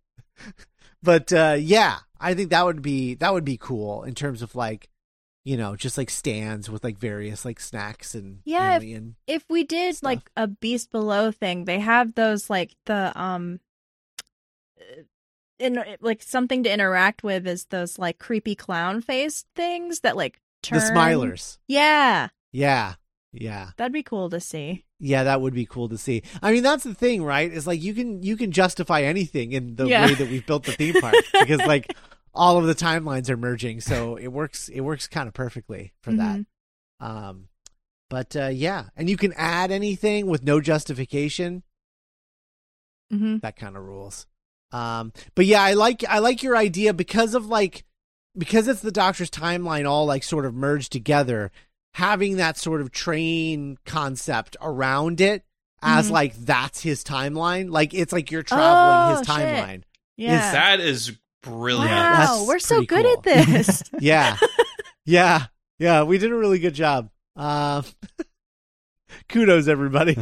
[1.03, 4.55] but uh yeah i think that would be that would be cool in terms of
[4.55, 4.89] like
[5.45, 9.65] you know just like stands with like various like snacks and Yeah, if- if we
[9.65, 10.07] did Stuff.
[10.07, 13.61] like a Beast Below thing, they have those like the um.
[14.79, 15.03] uh,
[15.59, 20.41] In, like something to interact with is those like creepy clown face things that like
[20.63, 20.79] turn.
[20.79, 21.59] the smilers.
[21.69, 22.95] Yeah, yeah
[23.33, 24.85] yeah that'd be cool to see.
[24.99, 27.81] yeah that would be cool to see i mean that's the thing right is like
[27.83, 30.07] you can you can justify anything in the Yeah.
[30.07, 31.95] way that we've built the theme park because like
[32.35, 36.13] all of the timelines are merging so it works it works kind of perfectly for
[36.13, 36.47] that Mhm.
[37.03, 37.49] Um,
[38.11, 41.63] but uh, yeah, and you can add anything with no justification.
[43.13, 43.39] Mm-hmm.
[43.39, 44.27] That kind of rules.
[44.73, 47.85] Um, but yeah, I like I like your idea because of like
[48.37, 51.51] because it's the Doctor's timeline all like sort of merged together.
[51.95, 55.45] Having that sort of train concept around it
[55.83, 56.13] as Mhm.
[56.13, 59.45] like that's his timeline, like it's like you're traveling his Oh, shit.
[59.47, 59.83] timeline.
[60.17, 60.53] Yeah.
[60.53, 61.13] That is
[61.43, 61.91] brilliant.
[61.91, 63.13] wow, That's we're so good cool.
[63.13, 63.83] at this.
[63.99, 64.37] Yeah,
[65.05, 65.47] yeah,
[65.79, 66.03] yeah.
[66.05, 67.11] We did a really good job.
[67.37, 67.85] Um,
[69.29, 70.17] kudos, everybody.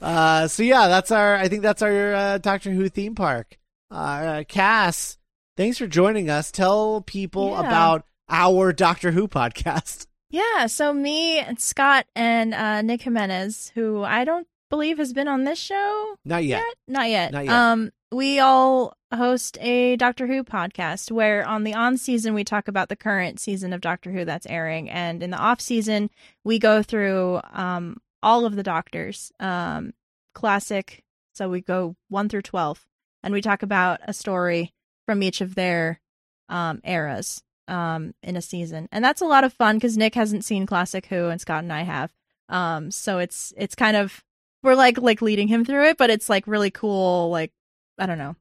[0.00, 1.36] Uh, so yeah, that's our.
[1.36, 3.56] I think that's our uh, Doctor Who theme park.
[3.90, 5.16] Uh, Cass,
[5.56, 6.50] thanks for joining us.
[6.50, 7.60] Tell people Yeah.
[7.66, 10.06] about our Doctor Who podcast.
[10.30, 10.66] yeah.
[10.66, 15.44] So me and Scott and uh, Nick Jimenez, who I don't believe has been on
[15.44, 16.64] this show Not yet.
[16.88, 17.32] Not yet.
[17.32, 17.54] Not yet.
[17.54, 22.68] Um, we all host a Doctor Who podcast where on the on season we talk
[22.68, 26.10] about the current season of Doctor Who that's airing, and in the off season
[26.44, 29.92] we go through um all of the Doctors, um,
[30.34, 31.02] classic.
[31.34, 32.86] So we go one through twelve,
[33.22, 34.72] and we talk about a story
[35.06, 36.00] from each of their
[36.48, 40.44] um eras um in a season, and that's a lot of fun because Nick hasn't
[40.44, 42.12] seen classic Who, and Scott and I have.
[42.48, 44.22] Um, so it's it's kind of
[44.62, 47.30] we're like like leading him through it, but it's like really cool.
[47.30, 47.52] Like
[47.98, 48.36] I don't know,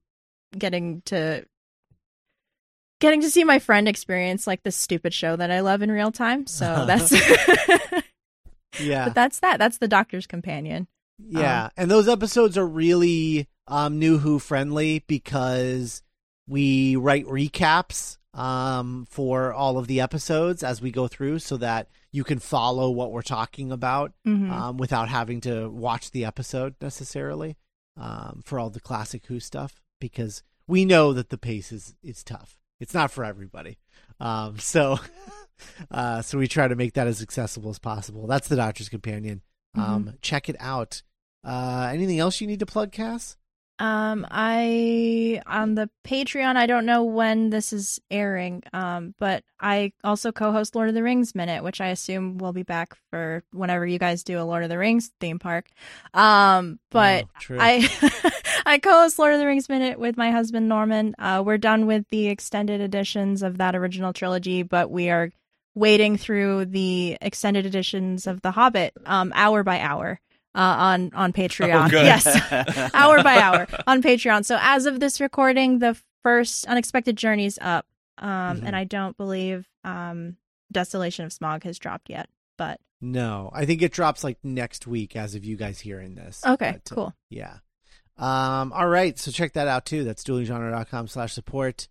[0.57, 1.45] getting to
[2.99, 6.11] getting to see my friend experience like this stupid show that I love in real
[6.11, 6.47] time.
[6.47, 7.11] So that's
[8.81, 9.59] Yeah, but that's that.
[9.59, 10.87] That's the Doctor's Companion.
[11.19, 11.69] yeah.
[11.77, 16.01] and those episodes are really um, new Who friendly because
[16.47, 21.89] we write recaps um, for all of the episodes as we go through, so that
[22.11, 24.13] you can follow what we're talking about.
[24.27, 24.49] Mhm.
[24.51, 27.57] um, without having to watch the episode necessarily
[27.97, 32.23] um, for all the classic Who stuff because we know that the pace is is
[32.23, 32.57] tough.
[32.79, 33.77] It's not for everybody,
[34.19, 34.99] um, so
[35.91, 38.27] uh, so we try to make that as accessible as possible.
[38.27, 39.41] That's the Doctor's Companion.
[39.75, 41.01] Um, Check it out.
[41.43, 43.37] Uh, anything else you need to plug, Cass?
[43.79, 46.55] Um, I on the Patreon.
[46.55, 48.63] I don't know when this is airing.
[48.71, 52.63] Um, but I also co-host Lord of the Rings Minute, which I assume will be
[52.63, 55.67] back for whenever you guys do a Lord of the Rings theme park.
[56.13, 57.57] Um, but Oh.
[57.59, 61.15] I I co-host Lord of the Rings Minute with my husband Norman.
[61.17, 65.31] Uh, we're done with the extended editions of that original trilogy, but we are
[65.75, 70.19] wading through the extended editions of The Hobbit, um, hour by hour.
[70.55, 72.25] Uh, on on Patreon, Oh, yes,
[72.93, 74.45] hour by hour on Patreon.
[74.45, 77.87] So as of this recording, the first Unexpected Journey's up,
[78.19, 78.27] um,
[78.61, 78.63] Mhm.
[78.67, 80.37] and I don't believe um,
[80.71, 82.29] Desolation of Smaug has dropped yet.
[82.57, 86.41] But No, I think it drops like next week as of you guys hearing this.
[86.45, 87.13] Okay, But, uh, cool.
[87.29, 87.57] yeah.
[88.17, 89.17] Um, all right.
[89.17, 90.03] So check that out too.
[90.03, 91.87] That's duelinggenre.com slash support.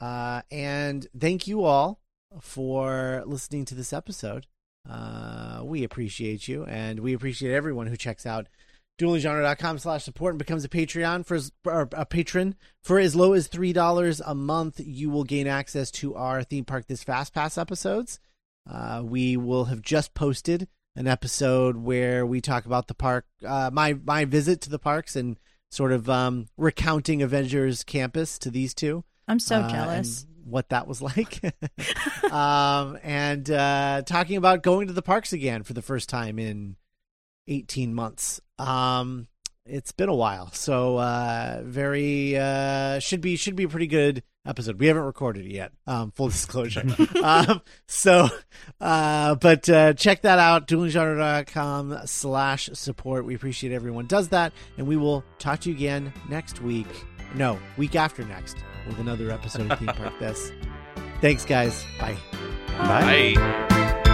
[0.00, 2.00] Uh, and thank you all
[2.40, 4.46] for listening to this episode.
[4.88, 8.46] Uh, we appreciate you and we appreciate everyone who checks out
[8.98, 11.38] duelinggenre.com slash support and becomes a Patreon for
[11.70, 14.80] or a patron for as low as $3 a month.
[14.84, 18.18] You will gain access to our theme park this fast pass episodes.
[18.68, 23.70] Uh, we will have just posted an episode where we talk about the park, uh,
[23.72, 25.38] my my visit to the parks, and
[25.70, 29.04] sort of um, recounting Avengers Campus to these two.
[29.28, 30.22] I'm so uh, jealous.
[30.24, 31.40] and what that was like,
[32.32, 36.76] um, and uh, talking about going to the parks again for the first time in
[37.46, 38.40] 18 months.
[38.58, 39.28] Um,
[39.64, 44.22] it's been a while, so uh, very uh, should be should be a pretty good
[44.46, 44.80] episode.
[44.80, 45.72] We haven't recorded it yet.
[45.86, 46.84] Um, full disclosure.
[47.22, 48.28] um, so,
[48.80, 50.66] uh, but uh, check that out.
[50.66, 53.26] Duelinggenre.com slash support.
[53.26, 56.88] We appreciate everyone does that, and we will talk to you again next week.
[57.34, 58.56] No, week after next
[58.88, 60.52] with another episode of Theme Park This.
[61.20, 61.84] Thanks, guys.
[62.00, 62.16] Bye.
[62.78, 64.04] Bye.